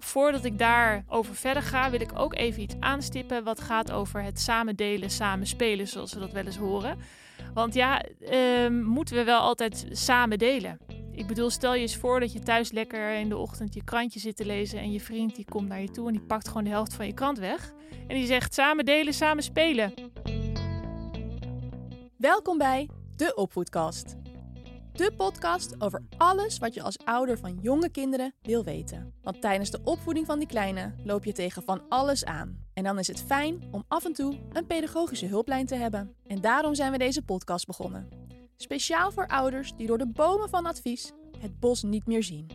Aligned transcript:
voordat 0.00 0.44
ik 0.44 0.58
daarover 0.58 1.34
verder 1.34 1.62
ga, 1.62 1.90
wil 1.90 2.00
ik 2.00 2.18
ook 2.18 2.34
even 2.34 2.62
iets 2.62 2.74
aanstippen 2.80 3.44
wat 3.44 3.60
gaat 3.60 3.90
over 3.90 4.22
het 4.22 4.40
samen 4.40 4.76
delen, 4.76 5.10
samen 5.10 5.46
spelen, 5.46 5.88
zoals 5.88 6.12
we 6.12 6.20
dat 6.20 6.32
wel 6.32 6.44
eens 6.44 6.56
horen. 6.56 6.98
Want 7.54 7.74
ja, 7.74 8.02
ehm, 8.20 8.82
moeten 8.82 9.16
we 9.16 9.24
wel 9.24 9.40
altijd 9.40 9.86
samen 9.90 10.38
delen? 10.38 10.78
Ik 11.12 11.26
bedoel, 11.26 11.50
stel 11.50 11.74
je 11.74 11.80
eens 11.80 11.96
voor 11.96 12.20
dat 12.20 12.32
je 12.32 12.38
thuis 12.38 12.72
lekker 12.72 13.14
in 13.14 13.28
de 13.28 13.36
ochtend 13.36 13.74
je 13.74 13.84
krantje 13.84 14.20
zit 14.20 14.36
te 14.36 14.46
lezen 14.46 14.78
en 14.78 14.92
je 14.92 15.00
vriend 15.00 15.36
die 15.36 15.44
komt 15.44 15.68
naar 15.68 15.80
je 15.80 15.90
toe 15.90 16.06
en 16.06 16.12
die 16.12 16.22
pakt 16.22 16.48
gewoon 16.48 16.64
de 16.64 16.70
helft 16.70 16.94
van 16.94 17.06
je 17.06 17.14
krant 17.14 17.38
weg. 17.38 17.72
En 18.06 18.16
die 18.16 18.26
zegt 18.26 18.54
samen 18.54 18.84
delen, 18.84 19.14
samen 19.14 19.42
spelen. 19.42 19.94
Welkom 22.16 22.58
bij 22.58 22.88
de 23.16 23.34
Opvoedkast. 23.34 24.16
De 25.00 25.12
podcast 25.16 25.80
over 25.82 26.02
alles 26.16 26.58
wat 26.58 26.74
je 26.74 26.82
als 26.82 26.98
ouder 27.04 27.38
van 27.38 27.58
jonge 27.62 27.90
kinderen 27.90 28.34
wil 28.42 28.64
weten. 28.64 29.12
Want 29.22 29.40
tijdens 29.40 29.70
de 29.70 29.80
opvoeding 29.84 30.26
van 30.26 30.38
die 30.38 30.48
kleine 30.48 30.94
loop 31.04 31.24
je 31.24 31.32
tegen 31.32 31.62
van 31.62 31.82
alles 31.88 32.24
aan. 32.24 32.64
En 32.74 32.84
dan 32.84 32.98
is 32.98 33.06
het 33.06 33.22
fijn 33.22 33.62
om 33.70 33.84
af 33.88 34.04
en 34.04 34.12
toe 34.12 34.38
een 34.52 34.66
pedagogische 34.66 35.26
hulplijn 35.26 35.66
te 35.66 35.74
hebben. 35.74 36.14
En 36.26 36.40
daarom 36.40 36.74
zijn 36.74 36.92
we 36.92 36.98
deze 36.98 37.22
podcast 37.22 37.66
begonnen. 37.66 38.08
Speciaal 38.56 39.12
voor 39.12 39.26
ouders 39.26 39.72
die 39.76 39.86
door 39.86 39.98
de 39.98 40.12
bomen 40.12 40.48
van 40.48 40.66
advies 40.66 41.12
het 41.38 41.60
bos 41.60 41.82
niet 41.82 42.06
meer 42.06 42.22
zien. 42.22 42.50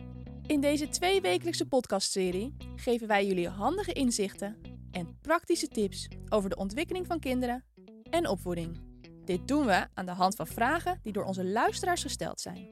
In 0.46 0.60
deze 0.60 0.88
tweewekelijkse 0.88 1.66
podcastserie 1.66 2.56
geven 2.76 3.06
wij 3.06 3.26
jullie 3.26 3.48
handige 3.48 3.92
inzichten 3.92 4.56
en 4.90 5.18
praktische 5.20 5.68
tips 5.68 6.08
over 6.28 6.50
de 6.50 6.56
ontwikkeling 6.56 7.06
van 7.06 7.18
kinderen 7.18 7.64
en 8.10 8.28
opvoeding. 8.28 8.95
Dit 9.26 9.48
doen 9.48 9.66
we 9.66 9.86
aan 9.94 10.06
de 10.06 10.12
hand 10.12 10.34
van 10.34 10.46
vragen 10.46 11.00
die 11.02 11.12
door 11.12 11.24
onze 11.24 11.44
luisteraars 11.44 12.02
gesteld 12.02 12.40
zijn. 12.40 12.70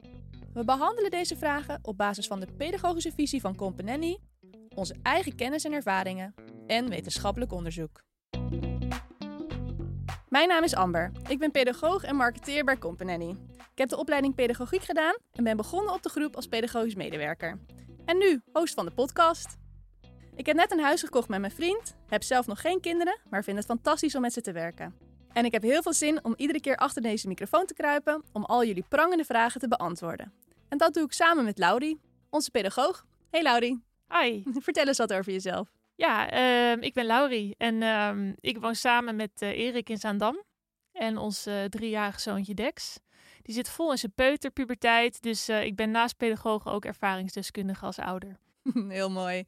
We 0.53 0.65
behandelen 0.65 1.11
deze 1.11 1.37
vragen 1.37 1.79
op 1.81 1.97
basis 1.97 2.27
van 2.27 2.39
de 2.39 2.47
pedagogische 2.57 3.11
visie 3.11 3.41
van 3.41 3.55
Companelli, 3.55 4.17
onze 4.75 4.95
eigen 5.01 5.35
kennis 5.35 5.63
en 5.63 5.73
ervaringen 5.73 6.33
en 6.67 6.89
wetenschappelijk 6.89 7.51
onderzoek. 7.51 8.03
Mijn 10.29 10.47
naam 10.47 10.63
is 10.63 10.75
Amber. 10.75 11.11
Ik 11.27 11.39
ben 11.39 11.51
pedagoog 11.51 12.03
en 12.03 12.15
marketeer 12.15 12.63
bij 12.63 12.77
Companelli. 12.77 13.29
Ik 13.57 13.77
heb 13.77 13.89
de 13.89 13.97
opleiding 13.97 14.35
pedagogiek 14.35 14.83
gedaan 14.83 15.15
en 15.31 15.43
ben 15.43 15.57
begonnen 15.57 15.93
op 15.93 16.03
de 16.03 16.09
groep 16.09 16.35
als 16.35 16.47
pedagogisch 16.47 16.95
medewerker. 16.95 17.59
En 18.05 18.17
nu 18.17 18.41
host 18.53 18.73
van 18.73 18.85
de 18.85 18.91
podcast. 18.91 19.57
Ik 20.35 20.45
heb 20.45 20.55
net 20.55 20.71
een 20.71 20.83
huis 20.83 21.01
gekocht 21.01 21.29
met 21.29 21.39
mijn 21.39 21.51
vriend, 21.51 21.95
heb 22.07 22.23
zelf 22.23 22.47
nog 22.47 22.61
geen 22.61 22.79
kinderen, 22.79 23.19
maar 23.29 23.43
vind 23.43 23.57
het 23.57 23.65
fantastisch 23.65 24.15
om 24.15 24.21
met 24.21 24.33
ze 24.33 24.41
te 24.41 24.51
werken. 24.51 25.14
En 25.35 25.45
ik 25.45 25.51
heb 25.51 25.61
heel 25.61 25.81
veel 25.81 25.93
zin 25.93 26.23
om 26.23 26.33
iedere 26.37 26.59
keer 26.59 26.75
achter 26.75 27.01
deze 27.01 27.27
microfoon 27.27 27.65
te 27.65 27.73
kruipen 27.73 28.23
om 28.31 28.43
al 28.43 28.65
jullie 28.65 28.85
prangende 28.89 29.23
vragen 29.23 29.59
te 29.59 29.67
beantwoorden. 29.67 30.33
En 30.69 30.77
dat 30.77 30.93
doe 30.93 31.03
ik 31.03 31.11
samen 31.11 31.43
met 31.43 31.57
Laurie, 31.57 31.99
onze 32.29 32.51
pedagoog. 32.51 33.05
Hey 33.29 33.41
Laurie. 33.41 33.83
Hi. 34.09 34.43
Vertel 34.65 34.87
eens 34.87 34.97
wat 34.97 35.13
over 35.13 35.31
jezelf. 35.31 35.71
Ja, 35.95 36.29
ehm, 36.29 36.81
ik 36.81 36.93
ben 36.93 37.05
Laurie 37.05 37.55
en 37.57 37.81
ehm, 37.81 38.33
ik 38.39 38.57
woon 38.57 38.75
samen 38.75 39.15
met 39.15 39.41
uh, 39.41 39.49
Erik 39.49 39.89
in 39.89 39.97
Zaandam 39.97 40.43
en 40.91 41.17
ons 41.17 41.47
uh, 41.47 41.63
driejarige 41.63 42.19
zoontje 42.19 42.53
Dex. 42.53 42.99
Die 43.41 43.53
zit 43.53 43.69
vol 43.69 43.91
in 43.91 43.97
zijn 43.97 44.13
peuterpuberteit, 44.15 45.21
dus 45.21 45.49
uh, 45.49 45.63
ik 45.63 45.75
ben 45.75 45.91
naast 45.91 46.17
pedagoog 46.17 46.67
ook 46.67 46.85
ervaringsdeskundige 46.85 47.85
als 47.85 47.99
ouder. 47.99 48.37
Heel 48.87 49.09
mooi. 49.09 49.45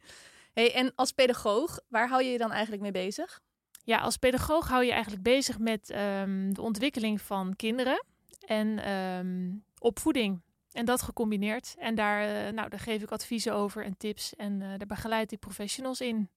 Hey, 0.53 0.73
en 0.73 0.91
als 0.95 1.11
pedagoog, 1.11 1.79
waar 1.87 2.09
hou 2.09 2.23
je 2.23 2.31
je 2.31 2.37
dan 2.37 2.51
eigenlijk 2.51 2.81
mee 2.81 2.91
bezig? 2.91 3.41
Ja, 3.87 3.99
als 3.99 4.17
pedagoog 4.17 4.67
hou 4.67 4.85
je 4.85 4.91
eigenlijk 4.91 5.23
bezig 5.23 5.59
met 5.59 5.89
um, 5.89 6.53
de 6.53 6.61
ontwikkeling 6.61 7.21
van 7.21 7.55
kinderen 7.55 8.05
en 8.45 8.91
um, 8.91 9.63
opvoeding. 9.79 10.41
En 10.71 10.85
dat 10.85 11.01
gecombineerd. 11.01 11.75
En 11.77 11.95
daar, 11.95 12.47
uh, 12.47 12.53
nou, 12.53 12.69
daar 12.69 12.79
geef 12.79 13.01
ik 13.01 13.11
adviezen 13.11 13.53
over 13.53 13.83
en 13.83 13.97
tips. 13.97 14.35
En 14.35 14.61
uh, 14.61 14.67
daar 14.77 14.87
begeleid 14.87 15.31
ik 15.31 15.39
professionals 15.39 16.01
in. 16.01 16.29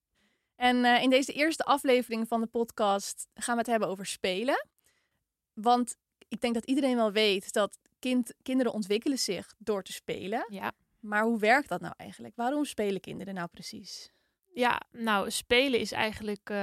En 0.55 0.75
uh, 0.75 1.01
in 1.01 1.09
deze 1.09 1.33
eerste 1.33 1.63
aflevering 1.63 2.27
van 2.27 2.41
de 2.41 2.47
podcast 2.47 3.27
gaan 3.33 3.53
we 3.53 3.61
het 3.61 3.69
hebben 3.69 3.89
over 3.89 4.05
spelen. 4.05 4.67
Want 5.53 5.97
ik 6.27 6.41
denk 6.41 6.53
dat 6.53 6.65
iedereen 6.65 6.95
wel 6.95 7.11
weet 7.11 7.53
dat 7.53 7.77
kind, 7.99 8.33
kinderen 8.41 8.73
ontwikkelen 8.73 9.19
zich 9.19 9.53
door 9.57 9.83
te 9.83 9.93
spelen. 9.93 10.45
Ja. 10.49 10.71
Maar 10.99 11.23
hoe 11.23 11.39
werkt 11.39 11.69
dat 11.69 11.81
nou 11.81 11.93
eigenlijk? 11.97 12.35
Waarom 12.35 12.65
spelen 12.65 13.01
kinderen 13.01 13.33
nou 13.33 13.47
precies? 13.47 14.11
Ja, 14.53 14.81
nou, 14.91 15.31
spelen 15.31 15.79
is 15.79 15.91
eigenlijk 15.91 16.49
uh, 16.49 16.57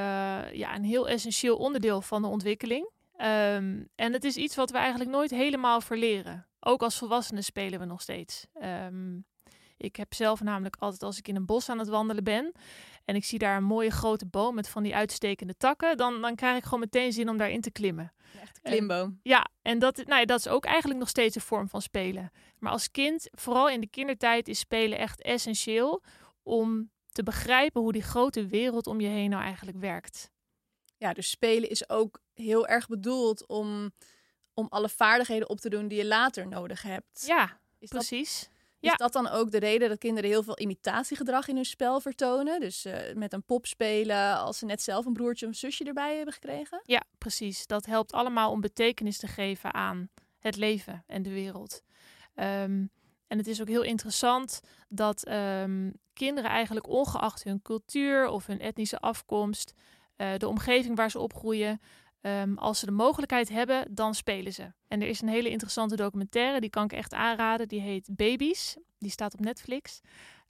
ja, 0.53 0.75
een 0.75 0.85
heel 0.85 1.09
essentieel 1.09 1.57
onderdeel 1.57 2.01
van 2.01 2.23
de 2.23 2.29
ontwikkeling. 2.29 2.91
Um, 3.21 3.89
en 3.95 4.13
het 4.13 4.25
is 4.25 4.37
iets 4.37 4.57
wat 4.57 4.71
we 4.71 4.79
eigenlijk 4.79 5.11
nooit 5.11 5.31
helemaal 5.31 5.81
verleren. 5.81 6.47
Ook 6.61 6.83
als 6.83 6.99
volwassenen 6.99 7.45
spelen 7.45 7.79
we 7.79 7.85
nog 7.85 8.01
steeds. 8.01 8.47
Um, 8.63 9.27
ik 9.77 9.97
heb 9.97 10.15
zelf 10.15 10.41
namelijk 10.41 10.77
altijd 10.79 11.03
als 11.03 11.19
ik 11.19 11.29
in 11.29 11.37
een 11.37 11.47
bos 11.47 11.69
aan 11.69 11.79
het 11.79 11.89
wandelen 11.89 12.25
ben 12.25 12.53
en 13.05 13.15
ik 13.15 13.25
zie 13.25 13.39
daar 13.39 13.57
een 13.57 13.65
mooie 13.65 13.91
grote 13.91 14.27
boom 14.27 14.55
met 14.55 14.69
van 14.69 14.83
die 14.83 14.95
uitstekende 14.95 15.57
takken, 15.57 15.97
dan, 15.97 16.21
dan 16.21 16.35
krijg 16.35 16.57
ik 16.57 16.65
gewoon 16.65 16.81
meteen 16.81 17.13
zin 17.13 17.29
om 17.29 17.37
daarin 17.37 17.61
te 17.61 17.71
klimmen. 17.71 18.13
Echt 18.41 18.61
klimboom. 18.61 19.21
Ja, 19.23 19.47
en 19.63 19.79
dat, 19.79 19.97
nou 19.97 20.21
ja, 20.21 20.25
dat 20.25 20.39
is 20.39 20.49
ook 20.49 20.65
eigenlijk 20.65 20.99
nog 20.99 21.09
steeds 21.09 21.35
een 21.35 21.41
vorm 21.43 21.69
van 21.69 21.83
spelen. 21.83 22.31
Maar 22.59 22.73
als 22.73 22.91
kind, 22.91 23.29
vooral 23.31 23.69
in 23.69 23.81
de 23.81 23.89
kindertijd, 23.89 24.49
is 24.49 24.59
spelen 24.59 24.99
echt 24.99 25.23
essentieel 25.23 26.03
om 26.43 26.91
te 27.19 27.25
begrijpen 27.25 27.81
hoe 27.81 27.93
die 27.93 28.03
grote 28.03 28.47
wereld 28.47 28.87
om 28.87 29.01
je 29.01 29.09
heen 29.09 29.31
nou 29.31 29.43
eigenlijk 29.43 29.79
werkt. 29.79 30.31
Ja, 30.97 31.13
dus 31.13 31.31
spelen 31.31 31.71
is 31.71 31.89
ook 31.89 32.21
heel 32.35 32.67
erg 32.67 32.89
bedoeld 32.89 33.47
om, 33.47 33.91
om 34.55 34.67
alle 34.69 34.89
vaardigheden 34.89 35.49
op 35.49 35.61
te 35.61 35.69
doen 35.69 35.89
die 35.89 35.99
je 35.99 36.07
later 36.07 36.49
nodig 36.49 36.83
hebt. 36.83 37.27
Ja, 37.27 37.61
is 37.79 37.89
precies. 37.89 38.49
Dat, 38.81 38.93
is 38.93 38.97
dat 38.97 39.13
dan 39.13 39.29
ook 39.29 39.51
de 39.51 39.59
reden 39.59 39.89
dat 39.89 39.99
kinderen 39.99 40.31
heel 40.31 40.43
veel 40.43 40.59
imitatiegedrag 40.59 41.49
in 41.49 41.55
hun 41.55 41.65
spel 41.65 42.01
vertonen? 42.01 42.61
Dus 42.61 42.87
uh, 42.87 42.95
met 43.15 43.33
een 43.33 43.45
pop 43.45 43.67
spelen 43.67 44.37
als 44.37 44.59
ze 44.59 44.65
net 44.65 44.83
zelf 44.83 45.07
een 45.07 45.13
broertje 45.13 45.47
of 45.47 45.53
een 45.53 45.59
zusje 45.59 45.85
erbij 45.85 46.17
hebben 46.17 46.35
gekregen? 46.35 46.81
Ja, 46.85 47.03
precies. 47.19 47.67
Dat 47.67 47.87
helpt 47.87 48.13
allemaal 48.13 48.51
om 48.51 48.61
betekenis 48.61 49.19
te 49.19 49.27
geven 49.27 49.75
aan 49.75 50.11
het 50.39 50.57
leven 50.57 51.05
en 51.07 51.23
de 51.23 51.31
wereld. 51.31 51.83
Um, 52.35 52.91
en 53.27 53.39
het 53.39 53.47
is 53.47 53.61
ook 53.61 53.69
heel 53.69 53.83
interessant 53.83 54.61
dat 54.89 55.29
um, 55.29 55.95
kinderen 56.19 56.51
eigenlijk 56.51 56.89
ongeacht 56.89 57.45
hun 57.45 57.63
cultuur 57.63 58.29
of 58.29 58.47
hun 58.47 58.61
etnische 58.61 58.99
afkomst, 58.99 59.75
uh, 60.17 60.31
de 60.37 60.49
omgeving 60.49 60.97
waar 60.97 61.11
ze 61.11 61.19
opgroeien, 61.19 61.81
um, 62.21 62.59
als 62.59 62.79
ze 62.79 62.87
de 62.87 62.93
mogelijkheid 62.93 63.49
hebben, 63.49 63.95
dan 63.95 64.15
spelen 64.15 64.53
ze. 64.53 64.73
En 64.89 65.03
er 65.03 65.09
is 65.09 65.21
een 65.21 65.29
hele 65.29 65.51
interessante 65.51 65.97
documentaire, 65.97 66.61
die 66.61 66.71
kan 66.71 66.85
ik 66.85 66.93
echt 66.93 67.15
aanraden, 67.15 67.69
die 67.69 67.81
heet 67.81 68.09
Babies. 68.17 68.77
Die 68.99 69.11
staat 69.11 69.33
op 69.33 69.41
Netflix. 69.41 70.01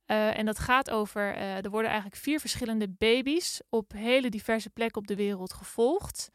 Uh, 0.06 0.39
en 0.39 0.47
dat 0.47 0.59
gaat 0.59 0.91
over, 0.91 1.37
uh, 1.37 1.65
er 1.65 1.71
worden 1.71 1.91
eigenlijk 1.91 2.21
vier 2.23 2.41
verschillende 2.41 2.89
baby's 2.89 3.61
op 3.69 3.93
hele 3.93 4.31
diverse 4.31 4.71
plekken 4.71 5.00
op 5.00 5.06
de 5.06 5.17
wereld 5.17 5.53
gevolgd. 5.53 6.31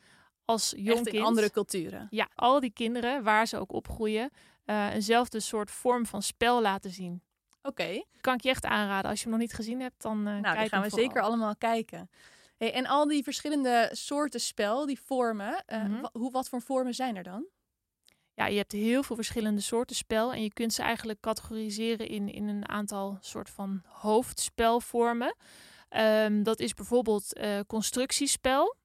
Als 0.46 0.74
jong 0.76 0.98
Echt 0.98 1.06
in 1.06 1.12
kind. 1.12 1.26
andere 1.26 1.52
culturen. 1.52 2.08
Ja, 2.10 2.30
al 2.36 2.60
die 2.60 2.74
kinderen, 2.74 3.24
waar 3.24 3.48
ze 3.48 3.58
ook 3.58 3.72
opgroeien, 3.72 4.32
uh, 4.66 4.94
eenzelfde 4.94 5.40
soort 5.40 5.72
vorm 5.72 6.06
van 6.06 6.22
spel 6.22 6.62
laten 6.62 6.92
zien. 6.92 7.22
Oké. 7.64 7.82
Okay. 7.82 8.06
Kan 8.22 8.34
ik 8.34 8.42
je 8.42 8.50
echt 8.50 8.66
aanraden. 8.66 9.10
Als 9.10 9.20
je 9.20 9.24
hem 9.30 9.34
nog 9.34 9.42
niet 9.48 9.54
gezien 9.54 9.82
hebt, 9.82 10.02
dan 10.02 10.18
uh, 10.18 10.24
nou, 10.24 10.42
kijk 10.42 10.70
gaan 10.70 10.82
we 10.82 10.90
vooral. 10.90 11.08
zeker 11.08 11.22
allemaal 11.22 11.56
kijken. 11.56 12.10
Hey, 12.58 12.74
en 12.74 12.86
al 12.86 13.08
die 13.08 13.24
verschillende 13.24 13.90
soorten 13.92 14.40
spel, 14.40 14.86
die 14.86 15.00
vormen, 15.02 15.64
uh, 15.68 15.78
Mhm. 15.78 15.88
mm 15.88 15.94
-hmm. 15.96 16.10
hoe, 16.14 16.32
wat 16.32 16.50
voor 16.50 16.62
vormen 16.62 16.94
zijn 16.94 17.16
er 17.16 17.24
dan? 17.24 17.46
Ja, 18.36 18.46
je 18.46 18.58
hebt 18.58 18.72
heel 18.72 19.04
veel 19.04 19.16
verschillende 19.16 19.62
soorten 19.62 19.96
spel. 19.96 20.34
En 20.34 20.44
je 20.44 20.54
kunt 20.54 20.74
ze 20.74 20.82
eigenlijk 20.82 21.20
categoriseren 21.20 22.08
in, 22.08 22.30
in 22.30 22.48
een 22.48 22.70
aantal 22.70 23.18
soort 23.22 23.50
van 23.50 23.82
hoofdspelvormen. 23.88 25.36
Um, 25.90 26.44
dat 26.44 26.60
is 26.60 26.74
bijvoorbeeld 26.74 27.38
uh, 27.38 27.60
constructiespel. 27.68 28.76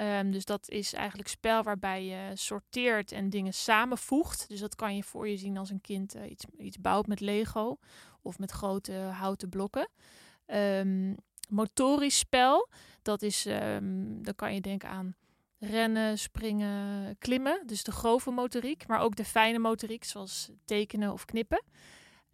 Um, 0.00 0.30
dus 0.30 0.44
dat 0.44 0.68
is 0.68 0.92
eigenlijk 0.92 1.28
spel 1.28 1.62
waarbij 1.62 2.04
je 2.04 2.30
sorteert 2.34 3.12
en 3.12 3.30
dingen 3.30 3.54
samenvoegt. 3.54 4.48
Dus 4.48 4.60
dat 4.60 4.74
kan 4.74 4.96
je 4.96 5.02
voor 5.02 5.28
je 5.28 5.36
zien 5.36 5.56
als 5.56 5.70
een 5.70 5.80
kind 5.80 6.16
uh, 6.16 6.30
iets, 6.30 6.44
iets 6.58 6.80
bouwt 6.80 7.06
met 7.06 7.20
Lego 7.20 7.78
of 8.22 8.38
met 8.38 8.50
grote 8.50 8.92
houten 8.92 9.48
blokken. 9.48 9.88
Um, 10.46 11.16
motorisch 11.48 12.18
spel, 12.18 12.68
dat 13.02 13.22
is, 13.22 13.46
um, 13.46 14.22
dan 14.22 14.34
kan 14.34 14.54
je 14.54 14.60
denken 14.60 14.88
aan 14.88 15.14
rennen, 15.58 16.18
springen, 16.18 17.18
klimmen. 17.18 17.62
Dus 17.66 17.82
de 17.82 17.92
grove 17.92 18.30
motoriek, 18.30 18.86
maar 18.86 19.00
ook 19.00 19.16
de 19.16 19.24
fijne 19.24 19.58
motoriek, 19.58 20.04
zoals 20.04 20.50
tekenen 20.64 21.12
of 21.12 21.24
knippen. 21.24 21.62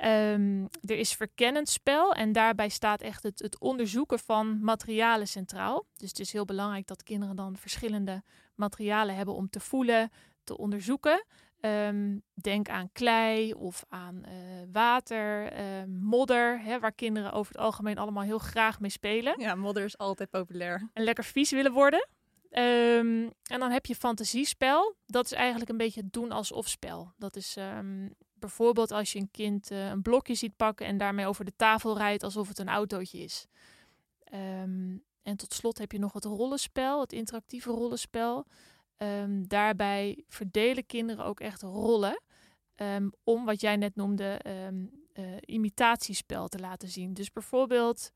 Um, 0.05 0.69
er 0.81 0.99
is 0.99 1.13
verkennend 1.13 1.69
spel 1.69 2.15
en 2.15 2.33
daarbij 2.33 2.69
staat 2.69 3.01
echt 3.01 3.23
het, 3.23 3.39
het, 3.39 3.59
onderzoeken 3.59 4.19
van 4.19 4.61
materialen 4.61 5.29
centraal. 5.29 5.87
Dus 5.97 6.09
het 6.09 6.19
is 6.19 6.33
heel 6.33 6.45
belangrijk 6.45 6.87
dat 6.87 7.03
kinderen 7.03 7.37
dan 7.37 7.57
verschillende 7.57 8.23
materialen 8.55 9.15
hebben 9.15 9.35
om 9.35 9.51
te 9.51 9.61
voelen, 9.61 10.11
te 10.45 10.57
onderzoeken. 10.57 11.25
Um, 11.61 12.23
denk 12.35 12.69
aan 12.69 12.93
klei 12.93 13.53
of 13.53 13.85
aan 13.89 14.23
uh, 14.29 14.33
water, 14.73 15.53
uh, 15.53 15.61
modder, 15.87 16.61
hè, 16.61 16.79
waar 16.79 16.93
kinderen 16.93 17.33
over 17.33 17.53
het 17.53 17.63
algemeen 17.63 17.99
allemaal 17.99 18.23
heel 18.23 18.39
graag 18.39 18.81
mee 18.81 18.91
spelen. 18.91 19.41
Ja, 19.41 19.55
modder 19.55 19.85
is 19.85 19.99
altijd 19.99 20.31
populair. 20.31 20.91
En 20.93 21.05
lekker 21.05 21.25
vies 21.25 21.51
willen 21.51 21.73
worden. 21.73 22.09
Um, 22.51 23.33
en 23.43 23.61
dan 23.61 23.71
heb 23.71 23.87
je 23.87 23.95
fantasiespel. 23.95 24.97
Dat 25.07 25.25
is 25.25 25.33
eigenlijk 25.33 25.71
een 25.71 25.77
beetje 25.77 26.01
het 26.01 26.13
doen 26.13 26.33
alsof 26.33 26.69
spel. 26.69 27.13
Dat 27.17 27.37
is, 27.37 27.57
um, 27.59 28.15
bijvoorbeeld 28.41 28.91
als 28.91 29.13
je 29.13 29.19
een 29.19 29.31
kind 29.31 29.71
eh, 29.71 29.89
een 29.89 30.03
blokje 30.03 30.35
ziet 30.35 30.57
pakken 30.57 30.87
en 30.87 30.99
daarmee 30.99 31.27
over 31.27 31.45
de 31.45 31.57
tafel 31.57 31.97
rijdt 31.97 32.23
alsof 32.23 32.49
het 32.49 32.59
een 32.59 32.69
autootje 32.69 33.19
is. 33.19 33.47
Ehm, 34.25 34.97
en 35.23 35.37
tot 35.37 35.55
slot 35.55 35.79
heb 35.79 35.93
je 35.93 35.99
nog 35.99 36.13
het 36.13 36.25
rollenspel, 36.25 37.01
het 37.01 37.13
interactieve 37.13 37.71
rollenspel. 37.71 38.47
Ehm, 38.97 39.43
daarbij 39.47 40.25
verdelen 40.29 40.87
kinderen 40.87 41.25
ook 41.25 41.41
echt 41.41 41.63
rollen. 41.63 42.23
Ehm, 42.75 43.09
om 43.25 43.45
wat 43.45 43.61
jij 43.61 43.77
net 43.77 43.95
noemde, 43.95 44.41
uh, 45.15 45.37
imitatiespel 45.41 46.49
te 46.49 46.59
laten 46.59 46.89
zien. 46.89 47.15
Dus 47.15 47.33
bijvoorbeeld, 47.33 48.11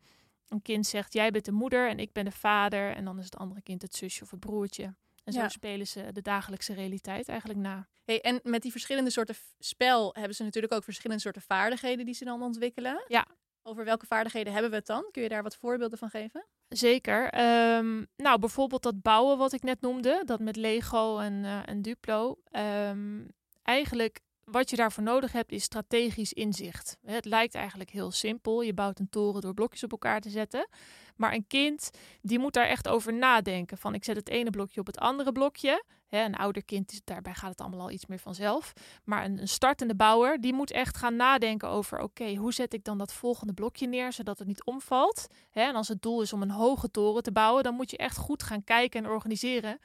een 0.49 0.63
kind 0.63 0.87
zegt: 0.87 1.13
Jij 1.13 1.31
bent 1.31 1.45
de 1.45 1.53
moeder 1.53 1.89
en 1.89 1.99
ik 1.99 2.13
ben 2.13 2.25
de 2.25 2.31
vader. 2.31 2.95
En 2.95 3.05
dan 3.05 3.19
is 3.19 3.25
het 3.25 3.37
andere 3.37 3.63
kind 3.63 3.83
het 3.83 3.95
zusje 3.95 4.23
of 4.23 4.31
het 4.31 4.41
broertje. 4.41 4.95
En 5.25 5.33
zo 5.33 5.49
spelen 5.49 5.87
ze 5.87 6.13
de 6.13 6.23
dagelijkse 6.23 6.75
realiteit 6.75 7.29
eigenlijk 7.29 7.61
na. 7.61 7.89
Hey, 8.05 8.21
en 8.21 8.41
met 8.43 8.63
die 8.63 8.71
verschillende 8.71 9.11
soorten 9.11 9.35
spel 9.59 10.15
hebben 10.15 10.35
ze 10.35 10.43
natuurlijk 10.43 10.73
ook 10.73 10.85
verschillende 10.85 11.23
soorten 11.23 11.43
vaardigheden 11.43 12.05
die 12.05 12.15
ze 12.15 12.25
dan 12.25 12.43
ontwikkelen. 12.43 13.05
Ja. 13.09 13.27
Over 13.63 13.85
welke 13.85 14.07
vaardigheden 14.07 14.53
hebben 14.53 14.71
we 14.71 14.77
het 14.77 14.87
dan? 14.87 15.09
Kun 15.11 15.23
je 15.23 15.29
daar 15.29 15.43
wat 15.43 15.57
voorbeelden 15.57 15.99
van 15.99 16.11
geven? 16.11 16.47
Zeker. 16.69 17.29
Ehm, 17.31 18.05
nou, 18.17 18.39
bijvoorbeeld 18.39 18.83
dat 18.83 19.03
bouwen 19.03 19.39
wat 19.39 19.53
ik 19.53 19.63
net 19.63 19.81
noemde, 19.81 20.23
dat 20.25 20.41
met 20.41 20.57
Lego 20.57 21.19
en, 21.19 21.33
uh, 21.33 21.69
en 21.69 21.83
Duplo. 21.83 22.39
Um, 22.51 23.29
eigenlijk 23.63 24.21
wat 24.45 24.71
je 24.71 24.77
daarvoor 24.77 25.03
nodig 25.03 25.33
hebt 25.33 25.53
is 25.53 25.63
strategisch 25.63 26.33
inzicht. 26.33 26.97
Het 27.07 27.25
lijkt 27.25 27.55
eigenlijk 27.55 27.91
heel 27.91 28.11
simpel. 28.11 28.63
Je 28.63 28.75
bouwt 28.75 28.99
een 28.99 29.11
toren 29.11 29.41
door 29.41 29.55
blokjes 29.55 29.83
op 29.83 29.91
elkaar 29.91 30.21
te 30.21 30.31
zetten. 30.31 30.69
Maar 31.17 31.33
een 31.33 31.47
kind 31.47 31.91
die 32.21 32.39
moet 32.39 32.53
daar 32.53 32.67
echt 32.67 32.89
over 32.89 33.13
nadenken. 33.13 33.79
Van 33.79 33.95
ik 33.95 34.05
zet 34.05 34.17
het 34.17 34.29
ene 34.29 34.51
blokje 34.51 34.81
op 34.81 34.87
het 34.87 34.99
andere 34.99 35.33
blokje. 35.33 35.85
een 36.09 36.37
ouder 36.37 36.65
kind, 36.65 37.01
daarbij 37.05 37.35
gaat 37.35 37.51
het 37.51 37.61
allemaal 37.61 37.81
al 37.81 37.91
iets 37.91 38.07
meer 38.07 38.19
vanzelf. 38.19 38.73
Maar 39.05 39.25
een, 39.25 39.49
startende 39.49 39.95
bouwer, 39.95 40.41
die 40.41 40.53
moet 40.53 40.71
echt 40.71 40.97
gaan 40.97 41.17
nadenken 41.17 41.69
over... 41.69 42.01
oké, 42.01 42.35
hoe 42.35 42.53
zet 42.53 42.75
ik 42.75 42.85
dan 42.85 42.99
dat 42.99 43.13
volgende 43.13 43.53
blokje 43.53 43.87
neer, 43.87 44.13
zodat 44.13 44.39
het 44.39 44.49
niet 44.49 44.65
omvalt? 44.65 45.27
en 45.53 45.75
als 45.75 45.89
het 45.89 46.03
doel 46.03 46.23
is 46.23 46.33
om 46.33 46.43
een 46.43 46.51
hoge 46.51 46.91
toren 46.91 47.23
te 47.23 47.33
bouwen... 47.33 47.63
dan 47.63 47.75
moet 47.75 47.91
je 47.91 47.97
echt 47.97 48.17
goed 48.17 48.43
gaan 48.43 48.65
kijken 48.65 49.05
en 49.05 49.11
organiseren... 49.11 49.79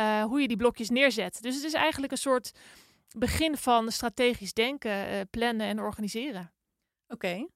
Uh, 0.00 0.24
hoe 0.24 0.40
je 0.40 0.48
die 0.48 0.56
blokjes 0.56 0.90
neerzet. 0.90 1.38
Dus 1.42 1.54
het 1.54 1.64
is 1.64 1.72
eigenlijk 1.72 2.12
een 2.12 2.18
soort 2.18 2.52
begin 3.18 3.56
van 3.56 3.90
strategisch 3.90 4.52
denken, 4.52 5.12
uh, 5.12 5.20
plannen 5.30 5.66
en 5.66 5.80
organiseren. 5.80 6.52
Oké. 7.08 7.46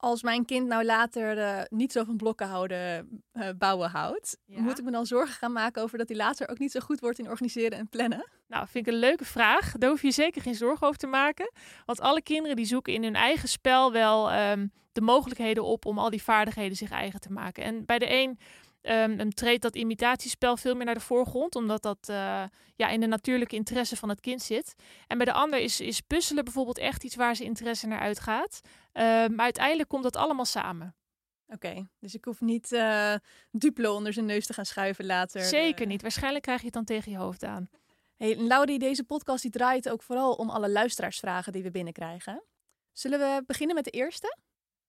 Als 0.00 0.22
mijn 0.22 0.44
kind 0.44 0.66
nou 0.66 0.84
later 0.84 1.38
uh, 1.38 1.60
niet 1.68 1.92
zo 1.92 2.04
van 2.04 2.16
blokken 2.16 2.46
houden, 2.46 3.08
uh, 3.32 3.48
bouwen 3.58 3.90
houdt, 3.90 4.38
moet 4.46 4.78
ik 4.78 4.84
me 4.84 4.90
dan 4.90 5.06
zorgen 5.06 5.34
gaan 5.34 5.52
maken 5.52 5.82
over 5.82 5.98
dat 5.98 6.08
hij 6.08 6.16
later 6.16 6.48
ook 6.48 6.58
niet 6.58 6.72
zo 6.72 6.80
goed 6.80 7.00
wordt 7.00 7.18
in 7.18 7.28
organiseren 7.28 7.78
en 7.78 7.88
plannen? 7.88 8.28
Nou, 8.48 8.66
vind 8.68 8.86
ik 8.86 8.92
een 8.92 8.98
leuke 8.98 9.24
vraag. 9.24 9.72
Daar 9.72 9.90
hoef 9.90 10.02
je 10.02 10.10
zeker 10.10 10.42
geen 10.42 10.54
zorgen 10.54 10.86
over 10.86 10.98
te 10.98 11.06
maken. 11.06 11.52
Want 11.84 12.00
alle 12.00 12.22
kinderen 12.22 12.56
die 12.56 12.64
zoeken 12.64 12.92
in 12.92 13.02
hun 13.02 13.14
eigen 13.14 13.48
spel 13.48 13.92
wel 13.92 14.32
um, 14.32 14.72
de 14.92 15.00
mogelijkheden 15.00 15.64
op 15.64 15.86
om 15.86 15.98
al 15.98 16.10
die 16.10 16.22
vaardigheden 16.22 16.76
zich 16.76 16.90
eigen 16.90 17.20
te 17.20 17.32
maken. 17.32 17.64
En 17.64 17.84
bij 17.84 17.98
de 17.98 18.12
een 18.12 18.38
um, 18.82 19.34
treedt 19.34 19.62
dat 19.62 19.76
imitatiespel 19.76 20.56
veel 20.56 20.74
meer 20.74 20.84
naar 20.84 20.94
de 20.94 21.00
voorgrond, 21.00 21.54
omdat 21.54 21.82
dat 21.82 22.08
uh, 22.10 22.44
ja, 22.76 22.88
in 22.88 23.00
de 23.00 23.06
natuurlijke 23.06 23.56
interesse 23.56 23.96
van 23.96 24.08
het 24.08 24.20
kind 24.20 24.42
zit. 24.42 24.74
En 25.06 25.16
bij 25.16 25.26
de 25.26 25.32
ander 25.32 25.58
is, 25.58 25.80
is 25.80 26.00
puzzelen 26.00 26.44
bijvoorbeeld 26.44 26.78
echt 26.78 27.04
iets 27.04 27.16
waar 27.16 27.36
ze 27.36 27.44
interesse 27.44 27.86
naar 27.86 28.00
uitgaat. 28.00 28.60
Uh, 28.64 29.02
maar 29.02 29.44
uiteindelijk 29.44 29.88
komt 29.88 30.02
dat 30.02 30.16
allemaal 30.16 30.44
samen. 30.44 30.94
Oké, 31.46 31.88
dus 31.98 32.14
ik 32.14 32.24
hoef 32.24 32.40
niet 32.40 32.72
uh, 32.72 33.14
Duplo 33.50 33.94
onder 33.94 34.12
zijn 34.12 34.26
neus 34.26 34.46
te 34.46 34.52
gaan 34.52 34.64
schuiven 34.64 35.06
later. 35.06 35.42
Zeker 35.42 35.86
niet. 35.86 36.02
Waarschijnlijk 36.02 36.42
krijg 36.42 36.58
je 36.58 36.64
het 36.64 36.74
dan 36.74 36.84
tegen 36.84 37.12
je 37.12 37.18
hoofd 37.18 37.44
aan. 37.44 37.68
Hey, 38.16 38.36
Laudie, 38.36 38.78
deze 38.78 39.04
podcast 39.04 39.42
die 39.42 39.50
draait 39.50 39.88
ook 39.88 40.02
vooral 40.02 40.34
om 40.34 40.50
alle 40.50 40.70
luisteraarsvragen 40.70 41.52
die 41.52 41.62
we 41.62 41.70
binnenkrijgen. 41.70 42.44
Zullen 42.92 43.18
we 43.18 43.42
beginnen 43.46 43.74
met 43.74 43.84
de 43.84 43.90
eerste? 43.90 44.36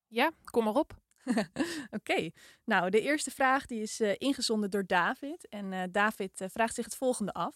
Ja, 0.07 0.31
kom 0.43 0.63
maar 0.63 0.73
op. 0.73 1.00
Oké, 1.97 2.29
nou 2.65 2.89
de 2.89 3.01
eerste 3.01 3.31
vraag 3.31 3.65
die 3.65 3.81
is 3.81 3.99
uh, 3.99 4.11
ingezonden 4.17 4.71
door 4.71 4.85
David. 4.85 5.47
En 5.49 5.71
uh, 5.71 5.81
David 5.91 6.41
uh, 6.41 6.47
vraagt 6.51 6.75
zich 6.75 6.85
het 6.85 6.95
volgende 6.95 7.33
af. 7.33 7.55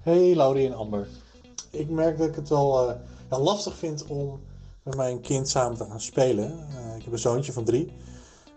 Hey 0.00 0.34
Laurie 0.34 0.66
en 0.66 0.74
Amber. 0.74 1.08
Ik 1.70 1.88
merk 1.88 2.18
dat 2.18 2.28
ik 2.28 2.34
het 2.34 2.48
wel 2.48 2.88
ja, 3.30 3.38
lastig 3.38 3.76
vind 3.76 4.06
om 4.06 4.42
met 4.82 4.96
mijn 4.96 5.20
kind 5.20 5.48
samen 5.48 5.76
te 5.76 5.84
gaan 5.84 6.00
spelen. 6.00 6.68
ik 6.96 7.04
heb 7.04 7.12
een 7.12 7.18
zoontje 7.18 7.52
van 7.52 7.64
drie. 7.64 7.92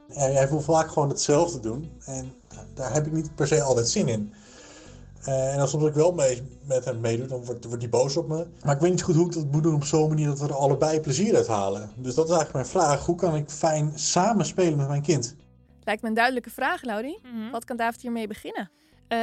En 0.07 0.33
hij 0.33 0.49
wil 0.49 0.61
vaak 0.61 0.87
gewoon 0.91 1.09
hetzelfde 1.09 1.59
doen. 1.59 1.91
En 2.05 2.33
daar 2.73 2.93
heb 2.93 3.05
ik 3.05 3.11
niet 3.11 3.35
per 3.35 3.47
se 3.47 3.61
altijd 3.61 3.87
zin 3.89 4.07
in. 4.07 4.33
Uh, 5.27 5.53
en 5.53 5.59
als 5.59 5.69
soms 5.69 5.85
ik 5.85 5.93
wel 5.93 6.11
mee, 6.11 6.41
met 6.63 6.85
hem 6.85 6.99
meedoe, 6.99 7.27
dan 7.27 7.45
wordt, 7.45 7.65
wordt 7.65 7.81
hij 7.81 7.89
boos 7.89 8.17
op 8.17 8.27
me. 8.27 8.47
Maar 8.63 8.75
ik 8.75 8.81
weet 8.81 8.91
niet 8.91 9.01
goed 9.01 9.15
hoe 9.15 9.25
ik 9.25 9.33
dat 9.33 9.51
moet 9.51 9.63
doen 9.63 9.75
op 9.75 9.83
zo'n 9.83 10.09
manier 10.09 10.27
dat 10.27 10.39
we 10.39 10.47
er 10.47 10.55
allebei 10.55 10.99
plezier 10.99 11.35
uit 11.35 11.47
halen. 11.47 11.89
Dus 11.95 12.15
dat 12.15 12.29
is 12.29 12.35
eigenlijk 12.35 12.53
mijn 12.53 12.83
vraag. 12.83 13.05
Hoe 13.05 13.15
kan 13.15 13.35
ik 13.35 13.49
fijn 13.49 13.91
samen 13.95 14.45
spelen 14.45 14.77
met 14.77 14.87
mijn 14.87 15.01
kind? 15.01 15.35
Lijkt 15.83 16.01
me 16.01 16.07
een 16.07 16.13
duidelijke 16.13 16.49
vraag, 16.49 16.83
Laurie. 16.83 17.19
Mm 17.23 17.31
-hmm. 17.31 17.51
Wat 17.51 17.65
kan 17.65 17.77
David 17.77 18.01
hiermee 18.01 18.27
beginnen? 18.27 18.69
Uh, 19.09 19.17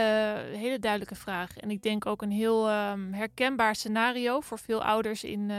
hele 0.52 0.79
duidelijke 0.79 1.14
vraag. 1.14 1.56
En 1.56 1.70
ik 1.70 1.82
denk 1.82 2.06
ook 2.06 2.23
een 2.23 2.31
heel 2.31 2.70
um, 2.70 3.12
herkenbaar 3.12 3.75
scenario 3.75 4.40
voor 4.40 4.58
veel 4.58 4.85
ouders 4.85 5.25
in 5.25 5.49
uh, 5.49 5.56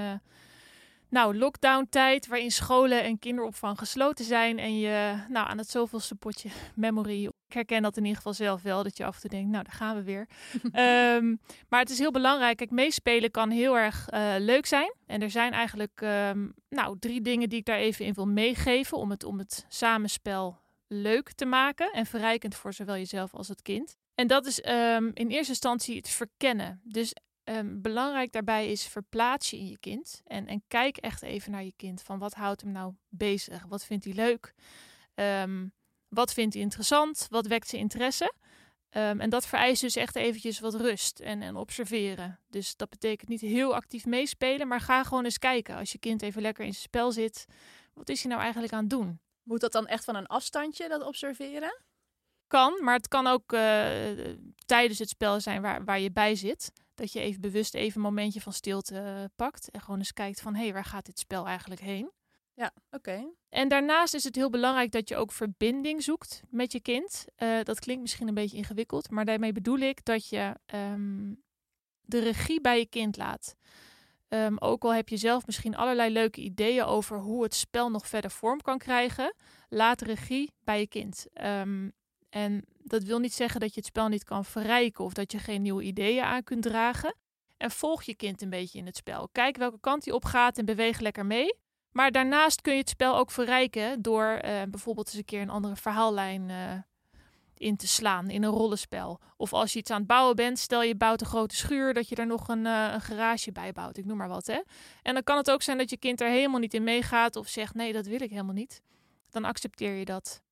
nou, 1.10 1.38
lockdown-tijd, 1.38 2.28
waarin 2.28 2.52
scholen 2.52 3.04
en 3.04 3.20
kinderopvang 3.20 3.78
gesloten 3.78 4.26
zijn 4.26 4.60
en 4.60 4.80
je 4.80 5.24
nou, 5.30 5.48
aan 5.48 5.58
het 5.58 5.70
zoveelste 5.70 6.16
potje 6.16 6.50
memory 6.76 7.30
ik 7.48 7.54
herken 7.54 7.82
dat 7.82 7.98
in 7.98 8.02
ieder 8.04 8.18
geval 8.18 8.34
zelf 8.34 8.62
wel, 8.62 8.84
dat 8.84 8.98
je 8.98 9.06
af 9.06 9.16
en 9.16 9.22
toe 9.22 9.30
denkt, 9.30 9.52
nou, 9.52 9.64
daar 9.64 9.74
gaan 9.74 9.96
we 9.96 10.04
weer. 10.04 10.28
um, 10.64 11.40
maar 11.70 11.80
het 11.80 11.90
is 11.90 12.00
heel 12.00 12.12
belangrijk. 12.12 12.58
Kijk, 12.58 12.72
meespelen 12.72 13.32
kan 13.32 13.50
heel 13.50 13.78
erg 13.78 14.08
uh, 14.14 14.34
leuk 14.38 14.66
zijn. 14.66 14.94
En 15.06 15.22
er 15.22 15.30
zijn 15.30 15.52
eigenlijk 15.52 16.02
um, 16.02 16.54
nou, 16.70 17.00
drie 17.00 17.22
dingen 17.22 17.50
die 17.50 17.60
ik 17.60 17.66
daar 17.66 17.78
even 17.78 18.06
in 18.06 18.14
wil 18.14 18.28
meegeven 18.28 18.98
om 18.98 19.10
het, 19.10 19.24
om 19.24 19.38
het 19.38 19.66
samenspel 19.68 20.58
leuk 20.88 21.32
te 21.32 21.46
maken 21.46 21.92
en 21.92 22.06
verrijkend 22.06 22.56
voor 22.56 22.74
zowel 22.74 22.96
jezelf 22.96 23.34
als 23.34 23.48
het 23.48 23.62
kind. 23.62 23.98
En 24.16 24.28
dat 24.28 24.46
is 24.46 24.66
um, 24.66 25.12
in 25.14 25.30
eerste 25.30 25.52
instantie 25.52 25.98
het 25.98 26.10
verkennen. 26.10 26.82
Dus 26.84 27.16
belangrijk 27.82 28.32
daarbij 28.32 28.72
is 28.72 28.88
verplaats 28.88 29.50
je 29.50 29.58
in 29.58 29.68
je 29.68 29.80
kind 29.80 30.22
en, 30.26 30.48
en 30.48 30.64
kijk 30.68 30.98
echt 30.98 31.22
even 31.22 31.52
naar 31.52 31.64
je 31.64 31.74
kind. 31.76 32.02
Van 32.02 32.20
wat 32.20 32.34
houdt 32.34 32.62
hem 32.62 32.72
nou 32.72 32.94
bezig? 33.10 33.64
Wat 33.68 33.86
vindt 33.86 34.06
hij 34.06 34.14
leuk? 34.14 34.54
Um, 35.16 35.74
wat 36.08 36.34
vindt 36.34 36.54
hij 36.54 36.64
interessant? 36.64 37.28
Wat 37.30 37.48
wekt 37.48 37.68
zijn 37.68 37.82
interesse? 37.82 38.34
Um, 38.90 39.22
en 39.22 39.30
dat 39.30 39.46
vereist 39.46 39.82
dus 39.82 39.96
echt 39.96 40.16
eventjes 40.16 40.60
wat 40.60 40.76
rust 40.76 41.20
en, 41.20 41.42
en 41.42 41.56
observeren. 41.56 42.40
Dus 42.48 42.76
dat 42.76 42.90
betekent 42.90 43.30
niet 43.30 43.42
heel 43.42 43.76
actief 43.76 44.06
meespelen, 44.06 44.68
maar 44.68 44.82
ga 44.82 45.04
gewoon 45.04 45.24
eens 45.24 45.38
kijken. 45.38 45.76
Als 45.76 45.92
je 45.92 46.00
kind 46.00 46.22
even 46.22 46.42
lekker 46.42 46.66
in 46.66 46.72
zijn 46.72 46.84
spel 46.84 47.12
zit, 47.12 47.46
wat 47.94 48.10
is 48.10 48.22
hij 48.22 48.30
nou 48.30 48.42
eigenlijk 48.42 48.74
aan 48.74 48.80
het 48.80 48.90
doen? 48.90 49.20
Moet 49.44 49.62
dat 49.62 49.72
dan 49.72 49.88
echt 49.88 50.04
van 50.04 50.16
een 50.16 50.28
afstandje, 50.28 50.88
dat 50.88 51.04
observeren? 51.04 51.84
Kan, 52.48 52.84
maar 52.84 52.96
het 52.96 53.08
kan 53.08 53.28
ook 53.28 53.54
uh, 53.54 53.60
tijdens 54.66 55.00
het 55.00 55.10
spel 55.10 55.40
zijn 55.40 55.62
waar, 55.62 55.84
waar 55.84 56.00
je 56.00 56.12
bij 56.12 56.36
zit. 56.36 56.72
Dat 56.96 57.12
je 57.12 57.20
even 57.20 57.42
bewust 57.42 57.74
even 57.74 57.96
een 57.96 58.02
momentje 58.02 58.42
van 58.42 58.54
stilte 58.54 58.94
uh, 58.94 59.24
pakt. 59.36 59.70
En 59.70 59.82
gewoon 59.82 60.00
eens 60.00 60.14
kijkt 60.14 60.42
van, 60.42 60.56
hé, 60.56 60.64
hey, 60.64 60.74
waar 60.74 60.86
gaat 60.86 61.06
dit 61.06 61.20
spel 61.20 61.48
eigenlijk 61.48 61.82
heen? 61.82 62.12
Ja, 62.54 62.74
oké. 62.92 63.26
En 63.50 63.68
daarnaast 63.68 64.14
is 64.14 64.24
het 64.24 64.36
heel 64.36 64.50
belangrijk 64.50 64.92
dat 64.92 65.10
je 65.10 65.16
ook 65.16 65.32
verbinding 65.32 66.04
zoekt 66.04 66.42
met 66.50 66.72
je 66.72 66.80
kind. 66.80 67.26
Uh, 67.38 67.62
dat 67.64 67.80
klinkt 67.80 68.02
misschien 68.02 68.28
een 68.28 68.34
beetje 68.34 68.58
ingewikkeld, 68.58 69.10
maar 69.10 69.26
daarmee 69.26 69.52
bedoel 69.52 69.78
ik 69.78 70.06
dat 70.06 70.30
je 70.30 70.56
um, 70.74 71.44
de 72.02 72.20
regie 72.20 72.62
bij 72.62 72.80
je 72.80 72.86
kind 72.86 73.18
laat. 73.18 73.56
Um, 74.30 74.58
ook 74.58 74.84
al 74.84 74.94
heb 74.94 75.10
je 75.10 75.18
zelf 75.18 75.46
misschien 75.46 75.76
allerlei 75.76 76.14
leuke 76.14 76.42
ideeën 76.42 76.84
over 76.84 77.20
hoe 77.20 77.44
het 77.44 77.56
spel 77.56 77.90
nog 77.90 78.08
verder 78.08 78.32
vorm 78.32 78.62
kan 78.62 78.78
krijgen, 78.78 79.36
laat 79.70 80.02
regie 80.02 80.52
bij 80.64 80.80
je 80.80 80.88
kind. 80.88 81.26
Um, 81.44 81.94
en 82.36 82.66
dat 82.84 83.04
wil 83.04 83.20
niet 83.20 83.34
zeggen 83.34 83.60
dat 83.60 83.74
je 83.74 83.80
het 83.80 83.86
spel 83.86 84.08
niet 84.08 84.24
kan 84.24 84.46
verrijken 84.46 85.04
of 85.04 85.14
dat 85.14 85.32
je 85.32 85.38
geen 85.38 85.62
nieuwe 85.62 85.84
ideeën 85.84 86.24
aan 86.24 86.44
kunt 86.44 86.62
dragen. 86.62 87.16
En 87.58 87.72
volg 87.72 88.04
je 88.04 88.16
kind 88.16 88.42
een 88.42 88.50
beetje 88.50 88.78
in 88.78 88.86
het 88.86 88.96
spel. 88.96 89.30
Kijk 89.32 89.58
welke 89.58 89.80
kant 89.80 90.06
hij 90.06 90.14
op 90.14 90.26
gaat 90.26 90.58
en 90.58 90.66
beweeg 90.66 91.00
lekker 91.00 91.26
mee. 91.26 91.58
Maar 91.92 92.12
daarnaast 92.12 92.62
kun 92.62 92.74
je 92.74 92.80
het 92.80 92.90
spel 92.90 93.18
ook 93.18 93.32
verrijken 93.32 94.02
door 94.02 94.42
uh, 94.46 94.62
bijvoorbeeld 94.70 95.08
eens 95.08 95.16
een 95.16 95.26
keer 95.26 95.42
een 95.42 95.50
andere 95.50 95.76
verhaallijn 95.76 96.50
uh, 96.50 96.72
in 97.58 97.76
te 97.76 97.88
slaan 97.88 98.30
in 98.30 98.44
een 98.44 98.52
rollenspel. 98.52 99.20
Of 99.38 99.54
als 99.54 99.74
je 99.74 99.80
iets 99.80 99.92
aan 99.92 99.98
het 99.98 100.08
bouwen 100.08 100.36
bent, 100.36 100.60
stel 100.60 100.84
je 100.84 100.96
bouwt 100.96 101.22
een 101.22 101.28
grote 101.28 101.56
schuur, 101.56 101.94
dat 101.94 102.10
je 102.10 102.16
er 102.16 102.28
nog 102.28 102.48
een, 102.48 102.66
uh, 102.66 102.90
een 102.94 103.02
garage 103.02 103.52
bij 103.52 103.72
bouwt. 103.72 103.98
Ik 103.98 104.06
noem 104.06 104.18
maar 104.18 104.30
wat. 104.30 104.48
Hè? 104.48 104.62
En 105.02 105.14
dan 105.14 105.24
kan 105.24 105.38
het 105.38 105.52
ook 105.52 105.62
zijn 105.62 105.78
dat 105.78 105.90
je 105.90 105.98
kind 105.98 106.22
er 106.22 106.30
helemaal 106.30 106.60
niet 106.60 106.74
in 106.74 106.84
meegaat 106.84 107.36
of 107.36 107.48
zegt 107.48 107.74
nee, 107.74 107.94
dat 107.94 108.06
wil 108.06 108.22
ik 108.22 108.30
helemaal 108.30 108.54
niet. 108.54 108.82
Dan 109.30 109.44
accepteer 109.44 109.94
je 109.94 110.06
dat. 110.06 110.44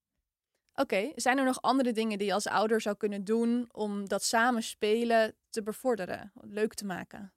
Oké, 0.75 1.12
zijn 1.15 1.38
er 1.38 1.46
nog 1.46 1.62
andere 1.62 1.92
dingen 1.92 2.18
die 2.18 2.27
je 2.27 2.34
als 2.34 2.48
ouder 2.48 2.82
zou 2.82 2.96
kunnen 2.96 3.24
doen 3.24 3.70
om 3.72 4.08
dat 4.08 4.24
samen 4.24 4.63
spelen 4.63 5.36
te 5.50 5.63
bevorderen, 5.63 6.32
leuk 6.42 6.74
te 6.74 6.86
maken? 6.86 7.34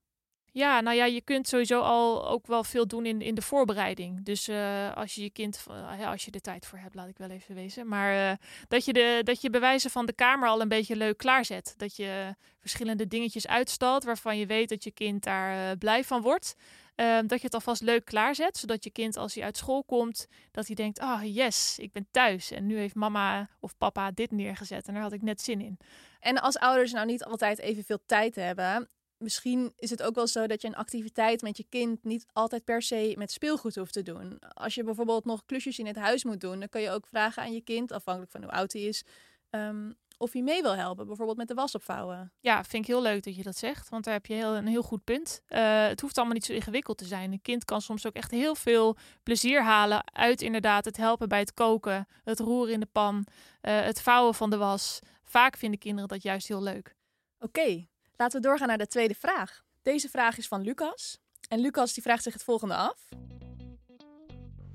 Ja, 0.57 0.81
nou 0.81 0.97
ja, 0.97 1.05
je 1.05 1.21
kunt 1.21 1.49
sowieso 1.49 1.81
al 1.81 2.29
ook 2.29 2.47
wel 2.47 2.65
veel 2.65 2.87
doen 2.87 3.07
in, 3.07 3.23
in 3.23 3.35
de 3.35 3.43
voorbereiding. 3.43 4.25
Dus 4.25 4.49
uh, 4.49 4.97
als 4.97 5.15
je 5.15 5.23
je 5.23 5.31
kind, 5.31 5.65
ja, 5.99 6.11
als 6.11 6.25
je 6.25 6.31
er 6.31 6.41
tijd 6.41 6.67
voor 6.67 6.79
hebt, 6.79 6.95
laat 6.95 7.09
ik 7.09 7.19
wel 7.19 7.31
even 7.31 7.55
wezen. 7.55 7.89
Maar 7.89 8.31
uh, 8.31 8.37
dat, 8.69 8.85
je 8.85 8.93
de, 8.93 9.21
dat 9.23 9.41
je 9.41 9.51
bewijzen 9.51 9.91
van 9.91 10.07
de 10.07 10.13
kamer 10.13 10.49
al 10.49 10.61
een 10.61 10.69
beetje 10.69 10.97
leuk 10.97 11.17
klaarzet. 11.17 11.75
Dat 11.77 11.97
je 11.97 12.35
verschillende 12.61 13.07
dingetjes 13.07 13.47
uitstalt 13.47 14.05
waarvan 14.05 14.39
je 14.39 14.47
weet 14.47 14.69
dat 14.69 14.85
je 14.85 14.91
kind 14.91 15.23
daar 15.23 15.77
blij 15.77 16.05
van 16.05 16.23
wordt. 16.23 16.57
Ehm, 16.97 17.27
dat 17.27 17.39
je 17.39 17.45
het 17.45 17.55
alvast 17.55 17.83
leuk 17.83 18.05
klaarzet, 18.05 18.57
zodat 18.57 18.85
je 18.85 18.91
kind 18.91 19.17
als 19.17 19.35
hij 19.35 19.45
uit 19.45 19.57
school 19.57 19.85
komt, 19.85 20.27
dat 20.51 20.67
hij 20.67 20.75
denkt, 20.75 20.99
ah 20.99 21.23
oh, 21.23 21.35
yes, 21.35 21.79
ik 21.79 21.93
ben 21.93 22.09
thuis. 22.11 22.51
En 22.51 22.67
nu 22.67 22.77
heeft 22.77 22.95
mama 22.95 23.49
of 23.61 23.77
papa 23.77 24.11
dit 24.11 24.31
neergezet 24.31 24.87
en 24.87 24.95
daar 24.95 25.03
had 25.03 25.13
ik 25.13 25.23
net 25.23 25.41
zin 25.41 25.61
in. 25.61 25.79
En 26.21 26.41
als 26.41 26.59
ouders 26.59 26.93
nou 26.93 27.07
niet 27.07 27.25
altijd 27.25 27.59
evenveel 27.59 27.99
tijd 28.07 28.35
hebben, 28.35 28.89
misschien 29.17 29.73
is 29.77 29.91
het 29.91 30.03
ook 30.03 30.15
wel 30.15 30.27
zo 30.27 30.47
dat 30.47 30.63
je 30.63 30.69
een 30.69 30.77
activiteit 30.77 31.43
met 31.43 31.57
je 31.57 31.67
kind 31.69 32.05
niet 32.05 32.27
altijd 32.33 32.65
per 32.65 32.83
se 32.83 33.15
met 33.19 33.31
speelgoed 33.31 33.75
hoeft 33.75 33.93
te 33.93 34.03
doen. 34.03 34.39
Als 34.39 34.75
je 34.75 34.85
bijvoorbeeld 34.85 35.25
nog 35.25 35.45
klusjes 35.45 35.79
in 35.79 35.87
het 35.87 35.97
huis 35.97 36.25
moet 36.25 36.41
doen, 36.41 36.59
dan 36.59 36.69
kun 36.69 36.81
je 36.81 36.91
ook 36.91 37.07
vragen 37.07 37.43
aan 37.43 37.53
je 37.53 37.63
kind, 37.63 37.93
afhankelijk 37.93 38.33
van 38.33 38.43
hoe 38.43 38.53
oud 38.53 38.73
hij 38.73 38.83
is, 38.83 39.05
um, 39.51 39.97
of 40.17 40.33
hij 40.33 40.43
mee 40.43 40.63
wil 40.63 40.77
helpen, 40.77 41.07
bijvoorbeeld 41.07 41.39
met 41.39 41.49
de 41.49 41.55
was 41.55 41.75
opvouwen. 41.75 42.33
Ja, 42.41 42.65
vind 42.65 42.83
ik 42.83 42.89
heel 42.89 43.03
leuk 43.03 43.25
dat 43.25 43.37
je 43.37 43.43
dat 43.43 43.57
zegt, 43.57 43.89
want 43.89 44.05
daar 44.05 44.15
heb 44.15 44.27
je 44.27 44.35
heel, 44.35 44.57
een 44.57 44.67
heel 44.67 44.83
goed 44.83 45.05
punt. 45.05 45.41
Uh, 45.49 45.87
het 45.87 46.01
hoeft 46.01 46.17
allemaal 46.17 46.35
niet 46.35 46.45
zo 46.45 46.53
ingewikkeld 46.53 46.99
te 46.99 47.05
zijn. 47.05 47.33
Een 47.33 47.43
kind 47.43 47.65
kan 47.65 47.81
soms 47.81 48.07
ook 48.07 48.15
echt 48.15 48.31
heel 48.31 48.55
veel 48.55 48.97
plezier 49.23 49.63
halen 49.63 50.15
uit 50.15 50.43
inderdaad 50.43 50.85
het 50.85 50.97
helpen 50.97 51.29
bij 51.29 51.39
het 51.39 51.55
koken, 51.55 52.07
het 52.25 52.41
roeren 52.41 52.73
in 52.73 52.81
de 52.81 52.89
pan, 52.93 53.17
uh, 53.17 53.81
het 53.81 54.03
vouwen 54.03 54.35
van 54.35 54.51
de 54.51 54.57
was. 54.57 54.99
Vaak 55.23 55.57
vinden 55.57 55.79
kinderen 55.79 56.09
dat 56.09 56.23
juist 56.23 56.49
heel 56.49 56.63
leuk. 56.63 56.97
Oké, 57.39 57.87
laten 58.17 58.41
we 58.41 58.47
doorgaan 58.47 58.69
naar 58.69 58.79
de 58.79 58.87
tweede 58.87 59.15
vraag. 59.15 59.65
Deze 59.83 60.09
vraag 60.09 60.39
is 60.39 60.49
van 60.49 60.63
Lucas. 60.63 61.19
En 61.49 61.59
Lucas 61.59 61.93
die 61.93 62.03
vraagt 62.03 62.23
zich 62.23 62.33
het 62.33 62.45
volgende 62.45 62.75
af. 62.75 63.09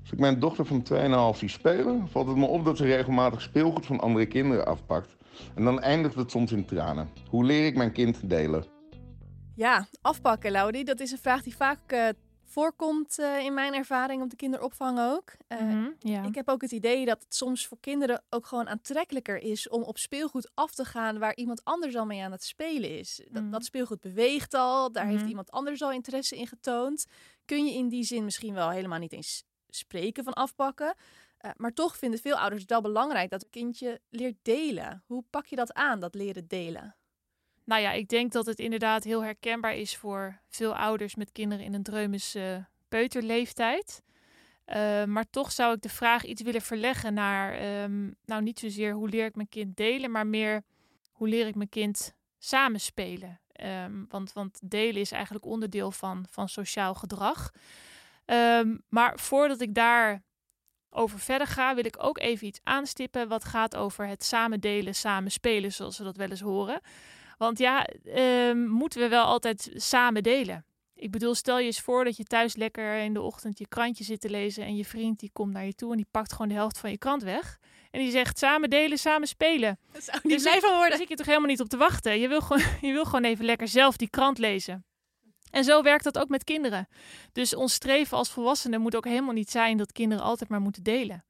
Als 0.02 0.12
ik 0.12 0.18
mijn 0.18 0.40
dochter 0.40 0.66
van 0.66 0.84
2,5 1.34 1.38
zie 1.38 1.48
spelen, 1.48 2.08
valt 2.08 2.26
het 2.26 2.36
me 2.36 2.46
op 2.46 2.64
dat 2.64 2.76
ze 2.76 2.84
regelmatig 2.84 3.42
speelgoed 3.42 3.86
van 3.86 4.00
andere 4.00 4.26
kinderen 4.26 4.66
afpakt. 4.66 5.16
En 5.54 5.64
dan 5.64 5.80
eindigt 5.80 6.14
het 6.14 6.30
soms 6.30 6.52
in 6.52 6.64
tranen. 6.64 7.08
Hoe 7.28 7.44
leer 7.44 7.66
ik 7.66 7.76
mijn 7.76 7.92
kind 7.92 8.30
delen? 8.30 8.64
Ja, 9.54 9.86
afpakken, 10.00 10.50
Laudi. 10.50 10.84
Dat 10.84 11.00
is 11.00 11.10
een 11.10 11.18
vraag 11.18 11.42
die 11.42 11.56
vaak 11.56 11.92
uh, 11.92 12.08
voorkomt 12.44 13.18
uh, 13.18 13.44
in 13.44 13.54
mijn 13.54 13.74
ervaring 13.74 14.22
op 14.22 14.30
de 14.30 14.36
kinderopvang 14.36 14.98
ook. 15.00 15.32
Uh, 15.48 15.60
mm-hmm, 15.60 15.94
ja. 15.98 16.24
Ik 16.24 16.34
heb 16.34 16.48
ook 16.48 16.62
het 16.62 16.72
idee 16.72 17.04
dat 17.04 17.22
het 17.22 17.34
soms 17.34 17.66
voor 17.66 17.78
kinderen 17.80 18.22
ook 18.30 18.46
gewoon 18.46 18.68
aantrekkelijker 18.68 19.42
is 19.42 19.68
om 19.68 19.82
op 19.82 19.98
speelgoed 19.98 20.50
af 20.54 20.74
te 20.74 20.84
gaan 20.84 21.18
waar 21.18 21.36
iemand 21.36 21.64
anders 21.64 21.96
al 21.96 22.06
mee 22.06 22.22
aan 22.22 22.32
het 22.32 22.44
spelen 22.44 22.98
is. 22.98 23.16
Dat, 23.16 23.32
mm-hmm. 23.32 23.50
dat 23.50 23.64
speelgoed 23.64 24.00
beweegt 24.00 24.54
al, 24.54 24.92
daar 24.92 25.02
heeft 25.02 25.14
mm-hmm. 25.14 25.28
iemand 25.28 25.50
anders 25.50 25.82
al 25.82 25.92
interesse 25.92 26.36
in 26.36 26.46
getoond. 26.46 27.06
Kun 27.44 27.66
je 27.66 27.72
in 27.72 27.88
die 27.88 28.04
zin 28.04 28.24
misschien 28.24 28.54
wel 28.54 28.70
helemaal 28.70 28.98
niet 28.98 29.12
eens 29.12 29.44
spreken 29.76 30.24
van 30.24 30.32
afpakken. 30.32 30.94
Uh, 31.40 31.50
maar 31.56 31.72
toch 31.72 31.96
vinden 31.96 32.20
veel 32.20 32.38
ouders 32.38 32.60
het 32.60 32.70
wel 32.70 32.80
belangrijk 32.80 33.30
dat 33.30 33.40
het 33.40 33.50
kindje 33.50 34.00
leert 34.08 34.38
delen. 34.42 35.02
Hoe 35.06 35.24
pak 35.30 35.46
je 35.46 35.56
dat 35.56 35.72
aan, 35.72 36.00
dat 36.00 36.14
leren 36.14 36.48
delen? 36.48 36.96
Nou 37.64 37.82
ja, 37.82 37.92
ik 37.92 38.08
denk 38.08 38.32
dat 38.32 38.46
het 38.46 38.58
inderdaad 38.58 39.04
heel 39.04 39.24
herkenbaar 39.24 39.76
is 39.76 39.96
voor 39.96 40.40
veel 40.48 40.76
ouders 40.76 41.14
met 41.14 41.32
kinderen 41.32 41.64
in 41.64 41.74
een 41.74 41.82
dreumische 41.82 42.66
peuterleeftijd. 42.88 44.02
Uh, 44.66 45.04
maar 45.04 45.30
toch 45.30 45.52
zou 45.52 45.74
ik 45.74 45.82
de 45.82 45.88
vraag 45.88 46.24
iets 46.24 46.42
willen 46.42 46.62
verleggen 46.62 47.14
naar, 47.14 47.82
um, 47.82 48.14
nou 48.24 48.42
niet 48.42 48.58
zozeer 48.58 48.92
hoe 48.92 49.08
leer 49.08 49.26
ik 49.26 49.34
mijn 49.34 49.48
kind 49.48 49.76
delen, 49.76 50.10
maar 50.10 50.26
meer 50.26 50.62
hoe 51.12 51.28
leer 51.28 51.46
ik 51.46 51.54
mijn 51.54 51.68
kind 51.68 52.14
samenspelen. 52.38 53.40
Um, 53.62 54.06
want, 54.08 54.32
want 54.32 54.58
delen 54.62 55.00
is 55.00 55.12
eigenlijk 55.12 55.44
onderdeel 55.44 55.90
van, 55.90 56.26
van 56.30 56.48
sociaal 56.48 56.94
gedrag. 56.94 57.50
Um, 58.32 58.82
maar 58.88 59.18
voordat 59.18 59.60
ik 59.60 59.74
daar 59.74 60.22
over 60.90 61.18
verder 61.18 61.46
ga, 61.46 61.74
wil 61.74 61.84
ik 61.84 61.96
ook 61.98 62.18
even 62.18 62.46
iets 62.46 62.60
aanstippen 62.62 63.28
wat 63.28 63.44
gaat 63.44 63.76
over 63.76 64.06
het 64.06 64.24
samen 64.24 64.60
delen, 64.60 64.94
samen 64.94 65.30
spelen, 65.30 65.72
zoals 65.72 65.98
we 65.98 66.04
dat 66.04 66.16
wel 66.16 66.30
eens 66.30 66.40
horen. 66.40 66.80
Want 67.38 67.58
ja, 67.58 67.88
uh, 68.04 68.52
moeten 68.54 69.00
we 69.00 69.08
wel 69.08 69.24
altijd 69.24 69.70
samen 69.74 70.22
delen. 70.22 70.64
Ik 70.94 71.10
bedoel, 71.10 71.34
stel 71.34 71.58
je 71.58 71.66
eens 71.66 71.80
voor 71.80 72.04
dat 72.04 72.16
je 72.16 72.24
thuis 72.24 72.56
lekker 72.56 72.96
in 72.96 73.14
de 73.14 73.20
ochtend 73.20 73.58
je 73.58 73.68
krantje 73.68 74.04
zit 74.04 74.20
te 74.20 74.30
lezen 74.30 74.64
en 74.64 74.76
je 74.76 74.84
vriend 74.84 75.20
die 75.20 75.30
komt 75.32 75.52
naar 75.52 75.64
je 75.64 75.74
toe 75.74 75.90
en 75.90 75.96
die 75.96 76.06
pakt 76.10 76.32
gewoon 76.32 76.48
de 76.48 76.54
helft 76.54 76.78
van 76.78 76.90
je 76.90 76.98
krant 76.98 77.22
weg. 77.22 77.58
En 77.90 78.00
die 78.00 78.10
zegt 78.10 78.38
samen 78.38 78.70
delen, 78.70 78.98
samen 78.98 79.28
spelen. 79.28 79.78
Dat 79.92 80.02
zou 80.02 80.18
niet 80.22 80.32
dus 80.32 80.42
blij 80.42 80.60
van 80.60 80.70
worden. 80.70 80.88
Daar 80.88 80.98
zit 80.98 81.08
je 81.08 81.16
toch 81.16 81.26
helemaal 81.26 81.48
niet 81.48 81.60
op 81.60 81.68
te 81.68 81.76
wachten. 81.76 82.20
Je 82.20 82.28
wil, 82.28 82.40
gewoon, 82.40 82.62
je 82.88 82.92
wil 82.92 83.04
gewoon 83.04 83.24
even 83.24 83.44
lekker 83.44 83.68
zelf 83.68 83.96
die 83.96 84.10
krant 84.10 84.38
lezen. 84.38 84.84
En 85.52 85.64
zo 85.64 85.82
werkt 85.82 86.04
dat 86.04 86.18
ook 86.18 86.28
met 86.28 86.44
kinderen. 86.44 86.88
Dus 87.32 87.54
ons 87.54 87.72
streven 87.72 88.16
als 88.16 88.30
volwassenen 88.30 88.80
moet 88.80 88.96
ook 88.96 89.04
helemaal 89.04 89.34
niet 89.34 89.50
zijn 89.50 89.76
dat 89.76 89.92
kinderen 89.92 90.24
altijd 90.24 90.50
maar 90.50 90.60
moeten 90.60 90.82
delen. 90.82 91.24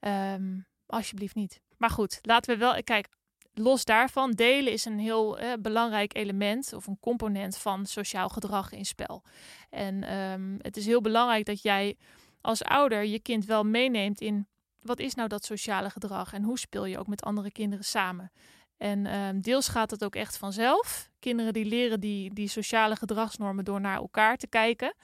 Um, 0.00 0.66
alsjeblieft 0.86 1.34
niet. 1.34 1.60
Maar 1.76 1.90
goed, 1.90 2.18
laten 2.22 2.52
we 2.54 2.60
wel. 2.60 2.82
Kijk, 2.82 3.08
los 3.54 3.84
daarvan, 3.84 4.30
delen 4.30 4.72
is 4.72 4.84
een 4.84 4.98
heel 4.98 5.38
eh, 5.38 5.52
belangrijk 5.60 6.16
element 6.16 6.72
of 6.72 6.86
een 6.86 7.00
component 7.00 7.58
van 7.58 7.86
sociaal 7.86 8.28
gedrag 8.28 8.72
in 8.72 8.86
spel. 8.86 9.22
En 9.70 10.16
um, 10.16 10.56
het 10.62 10.76
is 10.76 10.86
heel 10.86 11.00
belangrijk 11.00 11.44
dat 11.46 11.62
jij 11.62 11.96
als 12.40 12.62
ouder 12.62 13.04
je 13.04 13.20
kind 13.20 13.44
wel 13.44 13.64
meeneemt 13.64 14.20
in 14.20 14.46
wat 14.82 14.98
is 14.98 15.14
nou 15.14 15.28
dat 15.28 15.44
sociale 15.44 15.90
gedrag 15.90 16.32
en 16.32 16.42
hoe 16.42 16.58
speel 16.58 16.84
je 16.84 16.98
ook 16.98 17.06
met 17.06 17.22
andere 17.22 17.52
kinderen 17.52 17.84
samen. 17.84 18.32
En 18.78 19.14
um, 19.14 19.40
deels 19.40 19.68
gaat 19.68 19.90
het 19.90 20.04
ook 20.04 20.14
echt 20.14 20.36
vanzelf. 20.36 21.10
Kinderen 21.18 21.52
die 21.52 21.64
leren 21.64 22.00
die, 22.00 22.34
die 22.34 22.48
sociale 22.48 22.96
gedragsnormen 22.96 23.64
door 23.64 23.80
naar 23.80 23.96
elkaar 23.96 24.36
te 24.36 24.46
kijken. 24.46 24.94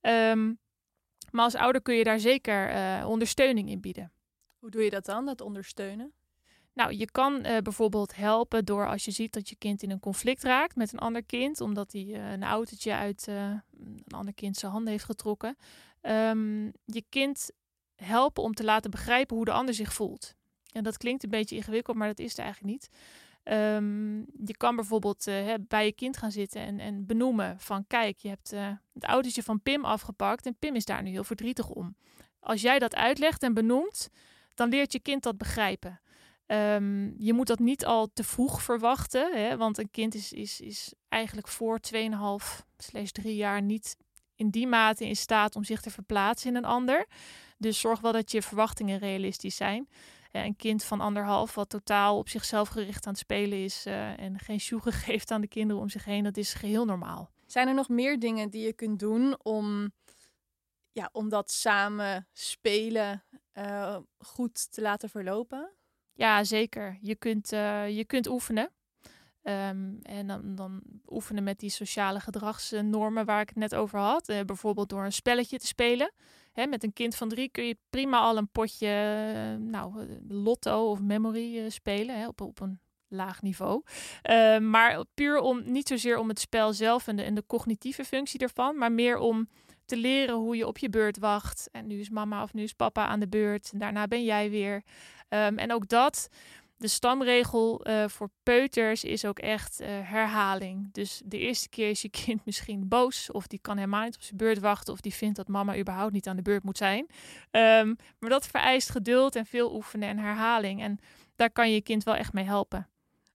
Um, 0.00 0.58
maar 1.30 1.44
als 1.44 1.54
ouder 1.54 1.82
kun 1.82 1.94
je 1.94 2.04
daar 2.04 2.18
zeker 2.18 2.74
uh, 2.74 3.08
ondersteuning 3.08 3.68
in 3.68 3.80
bieden. 3.80 4.12
Hoe 4.58 4.70
doe 4.70 4.82
je 4.82 4.90
dat 4.90 5.04
dan, 5.04 5.26
dat 5.26 5.40
ondersteunen? 5.40 6.12
Nou, 6.72 6.92
je 6.92 7.10
kan 7.10 7.46
uh, 7.46 7.58
bijvoorbeeld 7.58 8.16
helpen 8.16 8.64
door 8.64 8.88
als 8.88 9.04
je 9.04 9.10
ziet 9.10 9.32
dat 9.32 9.48
je 9.48 9.56
kind 9.56 9.82
in 9.82 9.90
een 9.90 10.00
conflict 10.00 10.42
raakt 10.42 10.76
met 10.76 10.92
een 10.92 10.98
ander 10.98 11.24
kind, 11.24 11.60
omdat 11.60 11.92
hij 11.92 12.04
uh, 12.04 12.30
een 12.30 12.42
autootje 12.42 12.94
uit 12.94 13.26
een 13.26 14.04
ander 14.08 14.34
kind 14.34 14.56
zijn 14.56 14.72
handen 14.72 14.92
heeft 14.92 15.04
getrokken. 15.04 15.56
Um, 16.02 16.72
je 16.84 17.04
kind 17.08 17.50
helpen 17.96 18.42
om 18.42 18.54
te 18.54 18.64
laten 18.64 18.90
begrijpen 18.90 19.36
hoe 19.36 19.44
de 19.44 19.52
ander 19.52 19.74
zich 19.74 19.92
voelt. 19.92 20.36
En 20.78 20.84
dat 20.84 20.96
klinkt 20.96 21.22
een 21.22 21.30
beetje 21.30 21.56
ingewikkeld, 21.56 21.96
maar 21.96 22.08
dat 22.08 22.18
is 22.18 22.30
het 22.30 22.38
eigenlijk 22.38 22.72
niet. 22.72 22.88
Um, 23.54 24.18
je 24.44 24.56
kan 24.56 24.76
bijvoorbeeld 24.76 25.26
uh, 25.26 25.54
bij 25.68 25.84
je 25.84 25.92
kind 25.92 26.16
gaan 26.16 26.32
zitten 26.32 26.60
en, 26.60 26.80
en 26.80 27.06
benoemen 27.06 27.60
van 27.60 27.86
kijk, 27.86 28.18
je 28.18 28.28
hebt 28.28 28.52
uh, 28.52 28.70
het 28.94 29.04
autootje 29.04 29.42
van 29.42 29.62
Pim 29.62 29.84
afgepakt 29.84 30.46
en 30.46 30.56
Pim 30.58 30.74
is 30.74 30.84
daar 30.84 31.02
nu 31.02 31.10
heel 31.10 31.24
verdrietig 31.24 31.68
om. 31.68 31.96
Als 32.40 32.60
jij 32.60 32.78
dat 32.78 32.94
uitlegt 32.94 33.42
en 33.42 33.54
benoemt, 33.54 34.08
dan 34.54 34.68
leert 34.68 34.92
je 34.92 35.00
kind 35.00 35.22
dat 35.22 35.38
begrijpen. 35.38 36.00
Um, 36.46 37.14
je 37.18 37.32
moet 37.32 37.46
dat 37.46 37.58
niet 37.58 37.84
al 37.84 38.10
te 38.12 38.24
vroeg 38.24 38.62
verwachten, 38.62 39.36
hè, 39.36 39.56
want 39.56 39.78
een 39.78 39.90
kind 39.90 40.14
is, 40.14 40.32
is, 40.32 40.60
is 40.60 40.94
eigenlijk 41.08 41.48
voor 41.48 41.80
2,5 41.94 42.00
slash 42.76 43.10
3 43.10 43.36
jaar 43.36 43.62
niet 43.62 43.96
in 44.34 44.50
die 44.50 44.66
mate 44.66 45.06
in 45.06 45.16
staat 45.16 45.56
om 45.56 45.64
zich 45.64 45.80
te 45.80 45.90
verplaatsen 45.90 46.50
in 46.50 46.56
een 46.56 46.64
ander. 46.64 47.06
Dus 47.58 47.80
zorg 47.80 48.00
wel 48.00 48.12
dat 48.12 48.30
je 48.30 48.42
verwachtingen 48.42 48.98
realistisch 48.98 49.56
zijn. 49.56 49.88
Eh, 50.30 50.44
een 50.44 50.56
kind 50.56 50.84
van 50.84 51.00
anderhalf, 51.00 51.54
wat 51.54 51.68
totaal 51.68 52.18
op 52.18 52.28
zichzelf 52.28 52.68
gericht 52.68 53.06
aan 53.06 53.12
het 53.12 53.20
spelen 53.20 53.64
is 53.64 53.86
uh, 53.86 54.20
en 54.20 54.38
geen 54.38 54.60
sjoegen 54.60 54.92
geeft 55.06 55.30
aan 55.30 55.40
de 55.40 55.48
kinderen 55.48 55.82
om 55.82 55.88
zich 55.88 56.04
heen, 56.04 56.24
dat 56.24 56.36
is 56.36 56.54
geheel 56.54 56.84
normaal. 56.84 57.30
Zijn 57.46 57.68
er 57.68 57.74
nog 57.74 57.88
meer 57.88 58.18
dingen 58.18 58.50
die 58.50 58.66
je 58.66 58.72
kunt 58.72 58.98
doen 58.98 59.38
om, 59.42 59.92
ja, 60.92 61.08
om 61.12 61.28
dat 61.28 61.50
samen 61.50 62.28
spelen 62.32 63.24
uh, 63.54 63.96
goed 64.18 64.72
te 64.72 64.80
laten 64.80 65.08
verlopen? 65.08 65.72
Ja, 66.12 66.44
zeker. 66.44 66.98
Je 67.00 67.14
kunt, 67.14 67.52
uh, 67.52 67.96
je 67.96 68.04
kunt 68.04 68.26
oefenen. 68.26 68.72
Um, 69.48 69.98
en 70.02 70.26
dan, 70.26 70.54
dan, 70.54 70.80
oefenen 71.08 71.44
met 71.44 71.58
die 71.58 71.70
sociale 71.70 72.20
gedragsnormen 72.20 73.24
waar 73.24 73.40
ik 73.40 73.48
het 73.48 73.58
net 73.58 73.74
over 73.74 73.98
had. 73.98 74.28
Uh, 74.28 74.40
bijvoorbeeld 74.40 74.88
door 74.88 75.04
een 75.04 75.12
spelletje 75.12 75.58
te 75.58 75.66
spelen. 75.66 76.12
Hè, 76.52 76.66
met 76.66 76.84
een 76.84 76.92
kind 76.92 77.16
van 77.16 77.28
drie 77.28 77.48
kun 77.48 77.64
je 77.64 77.76
prima 77.90 78.18
al 78.18 78.36
een 78.36 78.48
potje 78.48 78.86
uh, 79.34 79.66
nou, 79.66 80.06
lotto 80.28 80.90
of 80.90 81.00
memory 81.00 81.70
spelen. 81.70 82.18
Hè, 82.18 82.26
op, 82.26 82.40
op 82.40 82.60
een 82.60 82.80
laag 83.08 83.42
niveau. 83.42 83.82
Ehm, 84.22 84.70
maar 84.70 85.04
puur 85.14 85.38
om, 85.38 85.62
niet 85.64 85.88
zozeer 85.88 86.18
om 86.18 86.28
het 86.28 86.40
spel 86.40 86.72
zelf 86.72 87.06
en 87.06 87.16
de, 87.16 87.22
en 87.22 87.34
de 87.34 87.44
cognitieve 87.46 88.04
functie 88.04 88.40
ervan. 88.40 88.78
Maar 88.78 88.92
meer 88.92 89.18
om 89.18 89.48
te 89.84 89.96
leren 89.96 90.34
hoe 90.34 90.56
je 90.56 90.66
op 90.66 90.78
je 90.78 90.88
beurt 90.88 91.18
wacht. 91.18 91.68
En 91.72 91.86
nu 91.86 92.00
is 92.00 92.10
mama 92.10 92.42
of 92.42 92.54
nu 92.54 92.62
is 92.62 92.72
papa 92.72 93.06
aan 93.06 93.20
de 93.20 93.28
beurt. 93.28 93.70
En 93.72 93.78
daarna 93.78 94.06
ben 94.06 94.24
jij 94.24 94.50
weer. 94.50 94.82
Um, 95.28 95.58
en 95.58 95.72
ook 95.72 95.88
dat 95.88 96.28
de 96.78 96.88
stamregel 96.88 97.88
uh, 97.88 98.08
voor 98.08 98.30
peuters 98.42 99.04
is 99.04 99.24
ook 99.24 99.38
echt 99.38 99.80
uh, 99.80 99.86
herhaling. 99.88 100.92
Dus 100.92 101.22
de 101.24 101.38
eerste 101.38 101.68
keer 101.68 101.90
is 101.90 102.02
je 102.02 102.08
kind 102.08 102.44
misschien 102.46 102.88
boos, 102.88 103.30
of 103.30 103.46
die 103.46 103.58
kan 103.62 103.76
helemaal 103.76 104.04
niet 104.04 104.14
op 104.14 104.22
zijn 104.22 104.36
beurt 104.36 104.58
wachten, 104.58 104.92
of 104.92 105.00
die 105.00 105.14
vindt 105.14 105.36
dat 105.36 105.48
mama 105.48 105.76
überhaupt 105.76 106.12
niet 106.12 106.26
aan 106.28 106.36
de 106.36 106.42
beurt 106.42 106.62
moet 106.62 106.76
zijn. 106.78 107.06
Um, 107.50 107.96
maar 108.18 108.30
dat 108.30 108.46
vereist 108.46 108.90
geduld 108.90 109.36
en 109.36 109.46
veel 109.46 109.74
oefenen 109.74 110.08
en 110.08 110.18
herhaling. 110.18 110.82
En 110.82 110.98
daar 111.36 111.50
kan 111.50 111.68
je 111.68 111.74
je 111.74 111.82
kind 111.82 112.04
wel 112.04 112.14
echt 112.14 112.32
mee 112.32 112.44
helpen. 112.44 112.88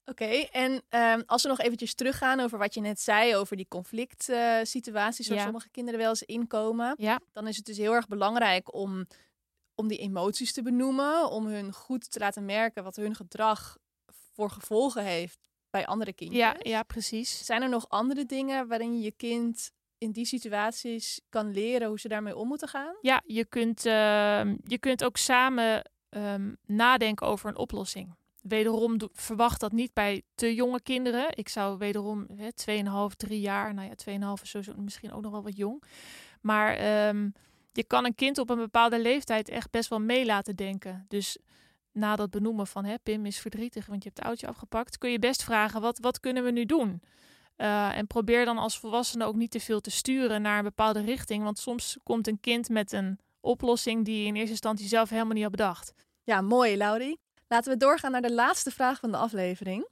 Oké, 0.06 0.26
en 0.52 0.82
ehm, 0.90 1.22
als 1.26 1.44
we 1.44 1.50
nog 1.50 1.60
eventjes 1.60 1.94
teruggaan 1.96 2.40
over 2.40 2.58
wat 2.58 2.74
je 2.74 2.82
net 2.82 3.00
zei, 3.00 3.36
over 3.36 3.56
die 3.58 3.68
conflict 3.70 4.30
eh, 4.30 4.58
situaties 4.64 5.28
waar 5.28 5.38
Ja. 5.38 5.44
sommige 5.44 5.70
kinderen 5.70 6.00
wel 6.00 6.10
eens 6.10 6.24
inkomen, 6.24 6.94
Ja. 6.98 7.20
dan 7.32 7.48
is 7.48 7.56
het 7.56 7.66
dus 7.66 7.78
heel 7.78 7.94
erg 7.94 8.08
belangrijk 8.08 8.74
om, 8.74 9.06
om 9.76 9.88
die 9.88 9.98
emoties 9.98 10.54
te 10.54 10.62
benoemen, 10.62 11.30
om 11.30 11.46
hun 11.46 11.74
goed 11.74 12.12
te 12.12 12.20
laten 12.20 12.46
merken 12.46 12.84
wat 12.84 12.96
hun 12.96 13.16
gedrag 13.16 13.78
voor 14.34 14.50
gevolgen 14.50 15.04
heeft 15.04 15.40
bij 15.70 15.86
andere 15.86 16.14
kindjes. 16.14 16.40
Ja, 16.40 16.56
ja, 16.60 16.84
precies. 16.84 17.46
Zijn 17.46 17.62
er 17.62 17.70
nog 17.70 17.90
andere 17.90 18.26
dingen 18.26 18.68
waarin 18.68 18.96
je 18.96 19.02
je 19.02 19.12
kind 19.12 19.72
in 19.98 20.12
die 20.12 20.26
situaties 20.26 21.22
kan 21.30 21.52
leren 21.52 21.88
hoe 21.88 22.00
ze 22.00 22.08
daarmee 22.08 22.36
om 22.36 22.48
moeten 22.48 22.68
gaan? 22.68 22.96
Ja, 23.02 23.22
je 23.26 23.46
kunt, 23.46 23.86
ehm, 23.86 24.58
je 24.64 24.78
kunt 24.78 25.04
ook 25.04 25.18
samen 25.18 25.92
ehm, 26.10 26.54
nadenken 26.66 27.28
over 27.28 27.50
een 27.50 27.58
oplossing. 27.58 28.16
Wederom 28.42 28.98
verwacht 29.14 29.60
dat 29.60 29.72
niet 29.72 29.94
bij 29.94 30.22
te 30.36 30.56
jonge 30.56 30.82
kinderen. 30.82 31.28
Ik 31.38 31.50
zou 31.50 31.78
wederom 31.78 32.28
hè, 32.36 32.54
2,5, 32.54 33.16
3 33.16 33.40
jaar, 33.40 33.74
nou 33.74 33.88
ja, 33.88 33.96
2,5 33.96 34.44
is 34.44 34.50
sowieso 34.50 34.74
misschien 34.78 35.14
ook 35.14 35.22
nog 35.22 35.32
wel 35.32 35.44
wat 35.44 35.58
jong. 35.58 35.84
Maar 36.42 36.76
ehm, 36.76 37.30
je 37.74 37.84
kan 37.84 38.06
een 38.06 38.16
kind 38.16 38.38
op 38.38 38.50
een 38.50 38.58
bepaalde 38.58 39.00
leeftijd 39.00 39.50
echt 39.50 39.72
best 39.72 39.90
wel 39.90 40.00
mee 40.00 40.26
laten 40.26 40.56
denken. 40.56 41.06
Dus 41.08 41.38
na 41.92 42.16
dat 42.16 42.30
benoemen 42.30 42.68
van 42.68 42.86
hè, 42.86 42.96
Pim 43.04 43.26
is 43.26 43.40
verdrietig, 43.40 43.86
want 43.86 44.04
je 44.04 44.10
hebt 44.10 44.20
het 44.20 44.28
oudje 44.28 44.48
afgepakt, 44.48 44.98
kun 44.98 45.12
je 45.12 45.20
best 45.20 45.44
vragen, 45.44 45.82
wat, 45.82 46.00
wat 46.00 46.20
kunnen 46.20 46.44
we 46.44 46.52
nu 46.52 46.66
doen? 46.66 47.02
Eh, 47.56 47.98
en 47.98 48.08
probeer 48.08 48.46
dan 48.46 48.58
als 48.58 48.80
volwassene 48.80 49.26
ook 49.26 49.36
niet 49.36 49.52
te 49.52 49.60
veel 49.60 49.82
te 49.82 49.92
sturen 49.92 50.42
naar 50.42 50.58
een 50.58 50.64
bepaalde 50.64 51.02
richting. 51.02 51.44
Want 51.44 51.60
soms 51.60 51.98
komt 52.04 52.28
een 52.28 52.40
kind 52.40 52.70
met 52.70 52.92
een 52.92 53.20
oplossing 53.40 54.06
die 54.06 54.20
je 54.20 54.26
in 54.26 54.36
eerste 54.36 54.52
instantie 54.52 54.88
zelf 54.88 55.10
helemaal 55.10 55.34
niet 55.34 55.44
had 55.44 55.52
bedacht. 55.52 55.94
Ja, 56.24 56.42
mooi, 56.42 56.78
Laurie. 56.78 57.20
Laten 57.48 57.72
we 57.72 57.78
doorgaan 57.78 58.12
naar 58.12 58.22
de 58.22 58.34
laatste 58.34 58.72
vraag 58.72 59.00
van 59.00 59.12
de 59.12 59.18
aflevering. 59.18 59.88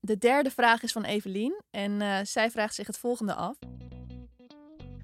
De 0.00 0.18
derde 0.18 0.50
vraag 0.50 0.82
is 0.82 0.92
van 0.92 1.04
Evelien 1.04 1.60
en 1.70 2.00
eh, 2.00 2.18
zij 2.22 2.50
vraagt 2.50 2.74
zich 2.74 2.86
het 2.86 2.98
volgende 2.98 3.34
af. 3.34 3.58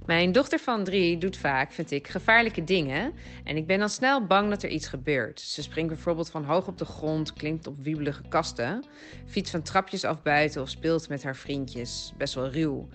Mijn 0.09 0.33
dochter 0.33 0.59
van 0.59 0.85
drie 0.85 1.19
doet 1.19 1.37
vaak, 1.37 1.73
vind 1.73 1.91
ik, 1.91 2.09
gevaarlijke 2.09 2.65
dingen. 2.65 3.15
En 3.45 3.57
ik 3.57 3.67
ben 3.67 3.79
dan 3.79 3.89
snel 3.89 4.27
bang 4.27 4.51
dat 4.51 4.63
er 4.63 4.71
iets 4.71 4.87
gebeurt. 4.87 5.41
Ze 5.41 5.63
springt 5.63 5.89
bijvoorbeeld 5.89 6.31
van 6.31 6.45
hoog 6.45 6.67
op 6.67 6.79
de 6.79 6.85
grond, 6.85 7.33
klimt 7.33 7.67
op 7.67 7.83
wiebelige 7.83 8.23
kasten, 8.29 8.85
fietst 9.27 9.51
van 9.51 9.63
trapjes 9.63 10.05
af 10.05 10.23
buiten 10.23 10.63
of 10.63 10.69
speelt 10.69 11.09
met 11.09 11.23
haar 11.23 11.37
vriendjes. 11.37 12.13
Best 12.17 12.35
wel 12.35 12.51
ruw. 12.51 12.89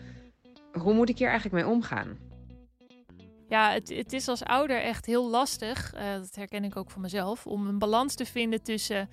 Hoe 0.71 0.93
moet 0.93 1.09
ik 1.09 1.17
hier 1.17 1.29
eigenlijk 1.29 1.63
mee 1.63 1.73
omgaan? 1.73 2.17
Ja, 3.47 3.71
het, 3.71 3.89
het 3.89 4.13
is 4.13 4.27
als 4.27 4.43
ouder 4.43 4.81
echt 4.81 5.05
heel 5.05 5.29
lastig, 5.29 5.93
eh, 5.93 6.13
dat 6.13 6.35
herken 6.35 6.63
ik 6.63 6.75
ook 6.75 6.91
van 6.91 7.01
mezelf, 7.01 7.47
om 7.47 7.67
een 7.67 7.79
balans 7.79 8.15
te 8.15 8.25
vinden 8.25 8.63
tussen 8.63 9.09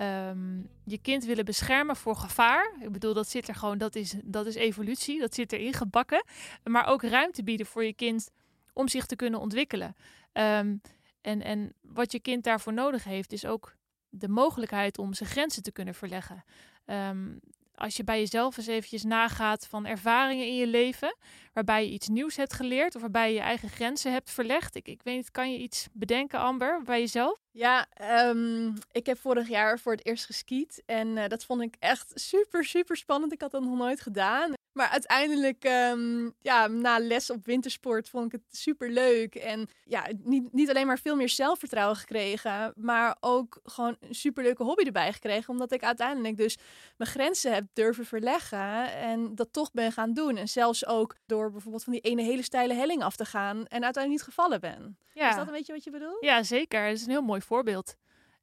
ehm, 0.00 0.58
je 0.84 0.98
kind 0.98 1.24
willen 1.24 1.44
beschermen 1.44 1.96
voor 1.96 2.16
gevaar. 2.16 2.76
Ik 2.80 2.92
bedoel, 2.92 3.14
dat 3.14 3.28
zit 3.28 3.48
er 3.48 3.54
gewoon, 3.54 3.78
dat 3.78 3.94
is, 3.94 4.14
dat 4.24 4.46
is 4.46 4.54
evolutie, 4.54 5.20
dat 5.20 5.34
zit 5.34 5.52
erin 5.52 5.72
gebakken. 5.72 6.24
Maar 6.64 6.86
ook 6.86 7.02
ruimte 7.02 7.42
bieden 7.42 7.66
voor 7.66 7.84
je 7.84 7.94
kind 7.94 8.30
om 8.72 8.88
zich 8.88 9.06
te 9.06 9.16
kunnen 9.16 9.40
ontwikkelen. 9.40 9.96
Ehm, 10.32 10.76
en, 11.20 11.42
en 11.42 11.74
wat 11.80 12.12
je 12.12 12.20
kind 12.20 12.44
daarvoor 12.44 12.72
nodig 12.72 13.04
heeft, 13.04 13.32
is 13.32 13.44
ook 13.46 13.76
de 14.08 14.28
mogelijkheid 14.28 14.98
om 14.98 15.14
zijn 15.14 15.28
grenzen 15.28 15.62
te 15.62 15.72
kunnen 15.72 15.94
verleggen. 15.94 16.44
Ehm, 16.84 17.36
als 17.80 17.96
je 17.96 18.04
bij 18.04 18.18
jezelf 18.18 18.56
eens 18.56 18.66
eventjes 18.66 19.02
nagaat 19.02 19.66
van 19.66 19.86
ervaringen 19.86 20.46
in 20.46 20.56
je 20.56 20.66
leven, 20.66 21.16
waarbij 21.52 21.84
je 21.84 21.90
iets 21.90 22.08
nieuws 22.08 22.36
hebt 22.36 22.52
geleerd 22.52 22.94
of 22.94 23.00
waarbij 23.00 23.28
je 23.28 23.34
je 23.34 23.40
eigen 23.40 23.68
grenzen 23.68 24.12
hebt 24.12 24.30
verlegd. 24.30 24.74
Ik, 24.74 24.88
ik 24.88 25.02
weet 25.02 25.16
niet, 25.16 25.30
kan 25.30 25.52
je 25.52 25.58
iets 25.58 25.88
bedenken, 25.92 26.38
Amber, 26.38 26.82
bij 26.82 27.00
jezelf? 27.00 27.38
Ja, 27.50 27.86
ehm, 27.94 28.72
ik 28.92 29.06
heb 29.06 29.18
vorig 29.18 29.48
jaar 29.48 29.78
voor 29.78 29.92
het 29.92 30.06
eerst 30.06 30.26
geskiet 30.26 30.82
en 30.86 31.18
eh, 31.18 31.28
dat 31.28 31.44
vond 31.44 31.62
ik 31.62 31.76
echt 31.78 32.12
super, 32.14 32.64
super 32.64 32.96
spannend. 32.96 33.32
Ik 33.32 33.40
had 33.40 33.50
dat 33.50 33.62
nog 33.62 33.78
nooit 33.78 34.00
gedaan. 34.00 34.52
Maar 34.72 34.88
uiteindelijk, 34.88 35.64
ehm, 35.64 36.30
ja, 36.40 36.66
na 36.66 36.98
les 36.98 37.30
op 37.30 37.44
wintersport 37.46 38.08
vond 38.08 38.26
ik 38.26 38.32
het 38.32 38.56
super 38.56 38.90
leuk. 38.90 39.34
En 39.34 39.68
ja, 39.84 40.06
niet, 40.22 40.52
niet 40.52 40.68
alleen 40.70 40.86
maar 40.86 40.98
veel 40.98 41.16
meer 41.16 41.28
zelfvertrouwen 41.28 41.96
gekregen, 41.96 42.72
maar 42.76 43.16
ook 43.20 43.60
gewoon 43.64 43.96
een 44.00 44.14
super 44.14 44.42
leuke 44.42 44.62
hobby 44.62 44.84
erbij 44.84 45.12
gekregen. 45.12 45.48
Omdat 45.48 45.72
ik 45.72 45.82
uiteindelijk 45.82 46.36
dus 46.36 46.58
mijn 46.96 47.10
grenzen 47.10 47.54
heb 47.54 47.64
durven 47.72 48.04
verleggen 48.04 48.92
en 48.92 49.34
dat 49.34 49.52
toch 49.52 49.70
ben 49.72 49.92
gaan 49.92 50.12
doen. 50.12 50.36
En 50.36 50.48
zelfs 50.48 50.86
ook 50.86 51.16
door 51.26 51.50
bijvoorbeeld 51.50 51.84
van 51.84 51.92
die 51.92 52.02
ene 52.02 52.22
hele 52.22 52.42
steile 52.42 52.74
helling 52.74 53.02
af 53.02 53.16
te 53.16 53.24
gaan 53.24 53.56
en 53.56 53.84
uiteindelijk 53.84 54.08
niet 54.08 54.22
gevallen 54.22 54.60
ben. 54.60 54.98
Ja, 55.14 55.28
Is 55.30 55.36
dat 55.36 55.46
een 55.46 55.52
beetje 55.52 55.72
wat 55.72 55.84
je 55.84 55.90
bedoelt? 55.90 56.24
ja 56.24 56.42
zeker. 56.42 56.84
Het 56.84 56.96
is 56.96 57.04
een 57.04 57.10
heel 57.10 57.22
mooi 57.22 57.40
voorbeeld. 57.40 57.96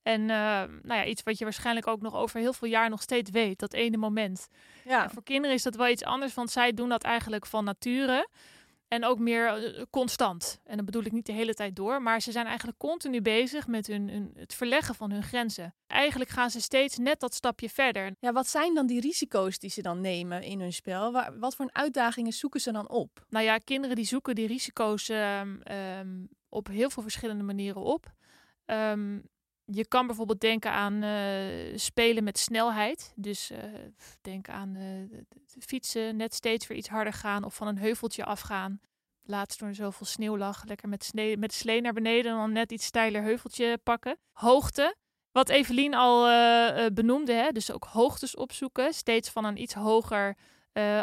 En 0.07 0.21
eh, 0.21 0.37
nou 0.83 0.99
ja, 0.99 1.05
iets 1.05 1.23
wat 1.23 1.37
je 1.37 1.43
waarschijnlijk 1.43 1.87
ook 1.87 2.01
nog 2.01 2.15
over 2.15 2.39
heel 2.39 2.53
veel 2.53 2.67
jaar 2.67 2.89
nog 2.89 3.01
steeds 3.01 3.29
weet, 3.29 3.59
dat 3.59 3.73
ene 3.73 3.97
moment. 3.97 4.47
Ja. 4.83 5.03
En 5.03 5.09
voor 5.09 5.23
kinderen 5.23 5.55
is 5.55 5.63
dat 5.63 5.75
wel 5.75 5.87
iets 5.87 6.03
anders, 6.03 6.33
want 6.33 6.51
zij 6.51 6.73
doen 6.73 6.89
dat 6.89 7.03
eigenlijk 7.03 7.45
van 7.45 7.63
nature. 7.63 8.29
En 8.87 9.05
ook 9.05 9.19
meer 9.19 9.47
eh, 9.47 9.83
constant. 9.89 10.59
En 10.63 10.75
dat 10.75 10.85
bedoel 10.85 11.03
ik 11.03 11.11
niet 11.11 11.25
de 11.25 11.31
hele 11.31 11.53
tijd 11.53 11.75
door, 11.75 12.01
maar 12.01 12.21
ze 12.21 12.31
zijn 12.31 12.45
eigenlijk 12.45 12.77
continu 12.77 13.21
bezig 13.21 13.67
met 13.67 13.87
hun, 13.87 14.09
hun, 14.09 14.31
het 14.35 14.53
verleggen 14.53 14.95
van 14.95 15.11
hun 15.11 15.23
grenzen. 15.23 15.75
Eigenlijk 15.87 16.29
gaan 16.29 16.49
ze 16.49 16.61
steeds 16.61 16.97
net 16.97 17.19
dat 17.19 17.33
stapje 17.33 17.69
verder. 17.69 18.15
Ja, 18.19 18.31
wat 18.31 18.47
zijn 18.47 18.73
dan 18.73 18.87
die 18.87 19.01
risico's 19.01 19.59
die 19.59 19.69
ze 19.69 19.81
dan 19.81 20.01
nemen 20.01 20.43
in 20.43 20.59
hun 20.59 20.73
spel? 20.73 21.23
Wat 21.39 21.55
voor 21.55 21.69
uitdagingen 21.71 22.33
zoeken 22.33 22.61
ze 22.61 22.71
dan 22.71 22.89
op? 22.89 23.25
Nou 23.29 23.45
ja, 23.45 23.57
kinderen 23.57 23.95
die 23.95 24.05
zoeken 24.05 24.35
die 24.35 24.47
risico's 24.47 25.09
ehm, 25.09 25.61
ehm, 25.61 26.25
op 26.49 26.67
heel 26.67 26.89
veel 26.89 27.03
verschillende 27.03 27.43
manieren 27.43 27.81
op. 27.81 28.05
Ehm, 28.65 29.17
je 29.71 29.87
kan 29.87 30.07
bijvoorbeeld 30.07 30.41
denken 30.41 30.71
aan 30.71 31.03
eh, 31.03 31.77
spelen 31.77 32.23
met 32.23 32.37
snelheid. 32.37 33.13
Dus 33.15 33.51
eh, 33.51 33.59
denk 34.21 34.49
aan 34.49 34.75
eh, 34.75 35.19
fietsen, 35.59 36.15
net 36.15 36.33
steeds 36.33 36.67
weer 36.67 36.77
iets 36.77 36.89
harder 36.89 37.13
gaan 37.13 37.43
of 37.43 37.55
van 37.55 37.67
een 37.67 37.77
heuveltje 37.77 38.25
afgaan. 38.25 38.79
Laatst 39.23 39.57
toen 39.59 39.67
er 39.67 39.75
zoveel 39.75 40.05
sneeuw 40.05 40.37
lag, 40.37 40.63
lekker 40.65 40.89
met, 40.89 41.03
sne 41.03 41.37
met 41.37 41.53
slee 41.53 41.81
naar 41.81 41.93
beneden 41.93 42.31
en 42.31 42.37
dan 42.37 42.51
net 42.51 42.71
iets 42.71 42.85
steiler 42.85 43.21
heuveltje 43.21 43.77
pakken. 43.83 44.17
Hoogte, 44.31 44.95
wat 45.31 45.49
Evelien 45.49 45.93
al 45.93 46.23
benoemde, 46.93 47.33
hè? 47.33 47.51
dus 47.51 47.71
ook 47.71 47.85
hoogtes 47.85 48.35
opzoeken. 48.35 48.93
Steeds 48.93 49.29
van 49.29 49.45
een 49.45 49.61
iets 49.61 49.73
hoger 49.73 50.37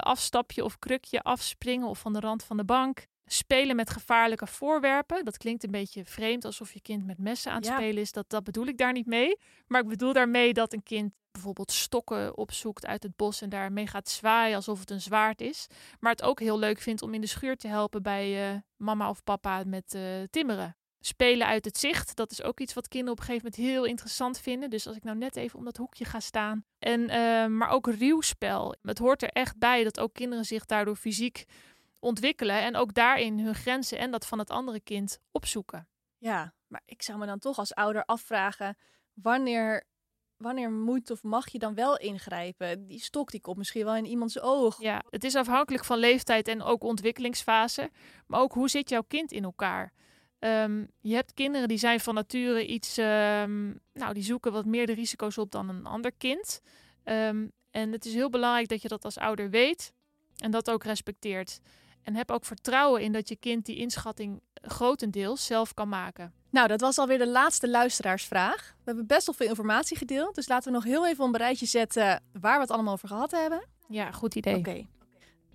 afstapje 0.01 0.65
of 0.65 0.79
krukje 0.79 1.23
afspringen 1.23 1.89
of 1.89 1.99
van 1.99 2.13
de 2.13 2.21
rand 2.21 2.45
van 2.45 2.57
de 2.57 2.65
bank. 2.65 3.07
Spelen 3.27 3.77
met 3.77 3.91
gevaarlijke 3.91 4.47
voorwerpen. 4.47 5.25
Dat 5.25 5.37
klinkt 5.37 5.65
een 5.65 5.71
beetje 5.71 6.05
vreemd, 6.05 6.45
alsof 6.45 6.73
je 6.73 6.81
kind 6.81 7.07
met 7.07 7.19
messen 7.19 7.51
aan 7.51 7.57
het 7.57 7.67
Ja. 7.67 7.77
spelen 7.77 8.03
is. 8.03 8.13
Dat, 8.13 8.31
dat 8.31 8.45
bedoel 8.45 8.67
ik 8.67 8.79
daar 8.79 8.93
niet 8.93 9.07
mee. 9.07 9.39
Maar 9.67 9.81
ik 9.81 9.89
bedoel 9.89 10.13
daarmee 10.13 10.53
dat 10.53 10.73
een 10.73 10.83
kind 10.83 11.13
bijvoorbeeld 11.31 11.73
stokken 11.73 12.37
opzoekt 12.37 12.87
uit 12.87 13.03
het 13.03 13.17
bos 13.17 13.41
en 13.41 13.49
daarmee 13.49 13.87
gaat 13.87 14.09
zwaaien 14.09 14.57
alsof 14.57 14.81
het 14.81 14.91
een 14.91 15.01
zwaard 15.01 15.41
is. 15.41 15.67
Maar 16.01 16.11
het 16.13 16.23
ook 16.23 16.41
heel 16.41 16.59
leuk 16.59 16.81
vindt 16.81 17.03
om 17.03 17.15
in 17.15 17.21
de 17.21 17.27
schuur 17.27 17.57
te 17.57 17.69
helpen 17.69 18.03
bij 18.03 18.51
eh, 18.53 18.59
mama 18.77 19.09
of 19.09 19.25
papa 19.25 19.63
met 19.67 19.95
eh, 19.95 20.03
timmeren. 20.31 20.77
Spelen 21.01 21.47
uit 21.47 21.65
het 21.65 21.79
zicht, 21.79 22.17
dat 22.17 22.31
is 22.31 22.43
ook 22.43 22.61
iets 22.61 22.75
wat 22.75 22.89
kinderen 22.89 23.13
op 23.15 23.19
een 23.21 23.25
gegeven 23.27 23.51
moment 23.51 23.71
heel 23.71 23.85
interessant 23.85 24.39
vinden. 24.41 24.71
Dus 24.71 24.87
als 24.87 24.97
ik 24.97 25.05
nou 25.05 25.17
net 25.17 25.37
even 25.37 25.59
om 25.59 25.65
dat 25.65 25.77
hoekje 25.77 26.05
ga 26.05 26.21
staan. 26.21 26.65
En, 26.79 27.09
eh, 27.09 27.47
maar 27.47 27.69
ook 27.69 27.87
ruwspel. 27.87 28.75
Het 28.83 28.99
hoort 28.99 29.23
er 29.23 29.29
echt 29.29 29.59
bij 29.59 29.85
dat 29.85 30.01
ook 30.01 30.13
kinderen 30.15 30.45
zich 30.45 30.65
daardoor 30.65 30.97
fysiek 30.97 31.45
ontwikkelen. 32.05 32.63
En 32.63 32.77
ook 32.77 32.95
daarin 32.95 33.39
hun 33.39 33.55
grenzen 33.55 33.99
en 33.99 34.11
dat 34.11 34.27
van 34.27 34.39
het 34.39 34.51
andere 34.51 34.81
kind 34.81 35.19
opzoeken. 35.31 35.89
Ja, 36.19 36.55
maar 36.67 36.83
ik 36.85 37.03
zou 37.03 37.19
me 37.19 37.27
dan 37.27 37.39
toch 37.39 37.59
als 37.59 37.75
ouder 37.75 38.05
afvragen: 38.05 38.77
wanneer, 39.13 39.85
wanneer 40.37 40.71
moet 40.71 41.11
of 41.11 41.23
mag 41.23 41.49
je 41.49 41.59
dan 41.59 41.75
wel 41.75 41.99
ingrijpen? 41.99 42.87
Die 42.87 43.01
stok 43.01 43.31
die 43.31 43.41
komt 43.41 43.57
misschien 43.57 43.85
wel 43.85 43.97
in 43.97 44.07
iemands 44.07 44.41
oog. 44.41 44.81
Ja, 44.81 45.03
het 45.11 45.25
is 45.25 45.35
afhankelijk 45.35 45.85
van 45.85 45.99
leeftijd 45.99 46.49
en 46.49 46.63
ook 46.63 46.83
ontwikkelingsfase. 46.83 47.91
Maar 48.27 48.41
ook 48.41 48.53
hoe 48.53 48.69
zit 48.69 48.89
jouw 48.89 49.05
kind 49.09 49.33
in 49.33 49.45
elkaar? 49.45 49.93
Ehm, 50.39 50.85
je 51.01 51.15
hebt 51.15 51.35
kinderen 51.35 51.69
die 51.69 51.79
zijn 51.79 52.01
van 52.01 52.15
nature 52.15 52.67
iets, 52.67 52.97
ehm, 52.97 53.73
nou, 53.93 54.15
die 54.15 54.23
zoeken 54.23 54.53
wat 54.53 54.65
meer 54.65 54.87
de 54.87 54.95
risico's 54.95 55.39
op 55.39 55.51
dan 55.51 55.69
een 55.69 55.87
ander 55.87 56.13
kind. 56.13 56.61
Ehm, 57.03 57.47
en 57.71 57.93
het 57.93 58.05
is 58.05 58.15
heel 58.15 58.31
belangrijk 58.31 58.69
dat 58.69 58.83
je 58.83 58.89
dat 58.89 59.05
als 59.05 59.19
ouder 59.19 59.51
weet 59.51 59.93
en 60.39 60.51
dat 60.51 60.71
ook 60.71 60.85
respecteert. 60.85 61.61
En 62.05 62.15
heb 62.15 62.31
ook 62.31 62.45
vertrouwen 62.45 63.03
in 63.03 63.13
dat 63.13 63.29
je 63.29 63.37
kind 63.37 63.67
die 63.67 63.77
inschatting 63.77 64.41
grotendeels 64.55 65.47
zelf 65.47 65.75
kan 65.75 65.89
maken. 65.89 66.33
Nou, 66.51 66.69
dat 66.69 66.81
was 66.81 66.99
alweer 66.99 67.19
de 67.19 67.29
laatste 67.29 67.69
luisteraarsvraag. 67.69 68.75
We 68.77 68.83
hebben 68.85 69.07
best 69.07 69.27
wel 69.27 69.35
veel 69.35 69.49
informatie 69.49 69.97
gedeeld, 69.97 70.35
dus 70.35 70.49
laten 70.49 70.73
we 70.73 70.79
nog 70.79 70.85
heel 70.85 71.07
even 71.07 71.25
een 71.25 71.37
rijtje 71.37 71.67
zetten 71.67 72.23
waar 72.41 72.55
we 72.55 72.61
het 72.61 72.71
allemaal 72.71 72.93
over 72.93 73.09
gehad 73.09 73.31
hebben. 73.31 73.67
Ja, 73.89 74.11
goed 74.11 74.35
idee. 74.35 74.57
Oké. 74.57 74.87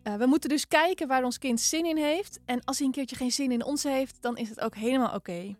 Eh, 0.03 0.15
we 0.15 0.25
moeten 0.25 0.49
dus 0.49 0.67
kijken 0.67 1.07
waar 1.07 1.23
ons 1.23 1.37
kind 1.37 1.61
zin 1.61 1.85
in 1.85 1.97
heeft. 1.97 2.39
En 2.45 2.63
als 2.63 2.77
hij 2.77 2.85
een 2.87 2.93
keertje 2.93 3.15
geen 3.15 3.31
zin 3.31 3.51
in 3.51 3.63
ons 3.63 3.83
heeft, 3.83 4.21
dan 4.21 4.37
is 4.37 4.49
het 4.49 4.59
ook 4.59 4.75
helemaal 4.75 5.13
oké. 5.13 5.55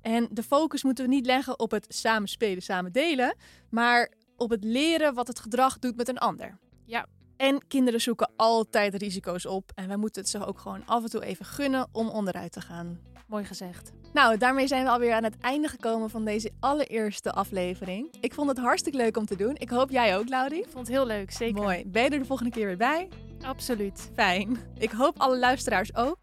En 0.00 0.28
de 0.30 0.42
focus 0.42 0.82
moeten 0.82 1.04
we 1.04 1.10
niet 1.10 1.26
leggen 1.26 1.58
op 1.58 1.70
het 1.70 1.86
samen 1.88 2.28
spelen, 2.28 2.62
samen 2.62 2.92
delen, 2.92 3.36
maar 3.70 4.12
op 4.36 4.50
het 4.50 4.64
leren 4.64 5.14
wat 5.14 5.26
het 5.26 5.38
gedrag 5.38 5.78
doet 5.78 5.96
met 5.96 6.08
een 6.08 6.18
ander. 6.18 6.58
Ja. 6.84 7.06
En 7.36 7.66
kinderen 7.68 8.00
zoeken 8.00 8.30
altijd 8.36 8.94
risico's 8.94 9.46
op. 9.46 9.72
En 9.74 9.88
wij 9.88 9.96
moeten 9.96 10.22
het 10.22 10.30
ze 10.30 10.46
ook 10.46 10.58
gewoon 10.58 10.82
af 10.86 11.02
en 11.02 11.10
toe 11.10 11.24
even 11.24 11.44
gunnen 11.44 11.88
om 11.92 12.08
onderuit 12.08 12.52
te 12.52 12.60
gaan. 12.60 12.98
Mooi 13.26 13.44
gezegd. 13.44 13.92
Nou, 14.12 14.36
daarmee 14.36 14.66
zijn 14.66 14.84
we 14.84 14.90
alweer 14.90 15.12
aan 15.12 15.24
het 15.24 15.38
einde 15.40 15.68
gekomen 15.68 16.10
van 16.10 16.24
deze 16.24 16.52
allereerste 16.60 17.32
aflevering. 17.32 18.14
Ik 18.20 18.34
vond 18.34 18.48
het 18.48 18.58
hartstikke 18.58 18.98
leuk 18.98 19.16
om 19.16 19.26
te 19.26 19.36
doen. 19.36 19.56
Ik 19.56 19.70
hoop 19.70 19.90
jij 19.90 20.16
ook, 20.16 20.28
Laudie. 20.28 20.58
Ik 20.58 20.68
vond 20.70 20.86
het 20.86 20.96
heel 20.96 21.06
leuk, 21.06 21.30
zeker. 21.30 21.62
Mooi. 21.62 21.84
Ben 21.86 22.02
je 22.02 22.10
er 22.10 22.18
de 22.18 22.24
volgende 22.24 22.52
keer 22.52 22.66
weer 22.66 22.76
bij? 22.76 23.08
Absoluut. 23.42 24.10
Fijn. 24.14 24.58
Ik 24.78 24.90
hoop 24.90 25.18
alle 25.18 25.38
luisteraars 25.38 25.96
ook. 25.96 26.16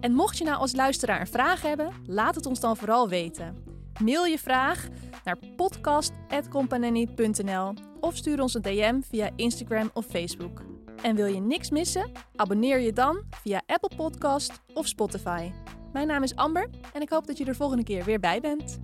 En 0.00 0.12
mocht 0.12 0.38
je 0.38 0.44
nou 0.44 0.58
als 0.58 0.74
luisteraar 0.74 1.20
een 1.20 1.26
vraag 1.26 1.62
hebben, 1.62 1.92
laat 2.06 2.34
het 2.34 2.46
ons 2.46 2.60
dan 2.60 2.76
vooral 2.76 3.08
weten. 3.08 3.69
Mail 4.04 4.24
je 4.24 4.38
vraag 4.38 4.88
naar 5.24 5.38
podcast.companany.nl 5.56 7.74
of 8.00 8.16
stuur 8.16 8.40
ons 8.40 8.54
een 8.54 8.62
DM 8.62 9.00
via 9.00 9.30
Instagram 9.36 9.90
of 9.92 10.06
Facebook. 10.06 10.62
En 11.02 11.16
wil 11.16 11.26
je 11.26 11.40
niks 11.40 11.70
missen? 11.70 12.10
Abonneer 12.36 12.78
je 12.78 12.92
dan 12.92 13.22
via 13.42 13.62
Apple 13.66 13.96
Podcast 13.96 14.60
of 14.74 14.86
Spotify. 14.86 15.50
Mijn 15.92 16.06
naam 16.06 16.22
is 16.22 16.36
Amber 16.36 16.68
en 16.92 17.00
ik 17.00 17.10
hoop 17.10 17.26
dat 17.26 17.38
je 17.38 17.44
er 17.44 17.54
volgende 17.54 17.82
keer 17.82 18.04
weer 18.04 18.20
bij 18.20 18.40
bent. 18.40 18.80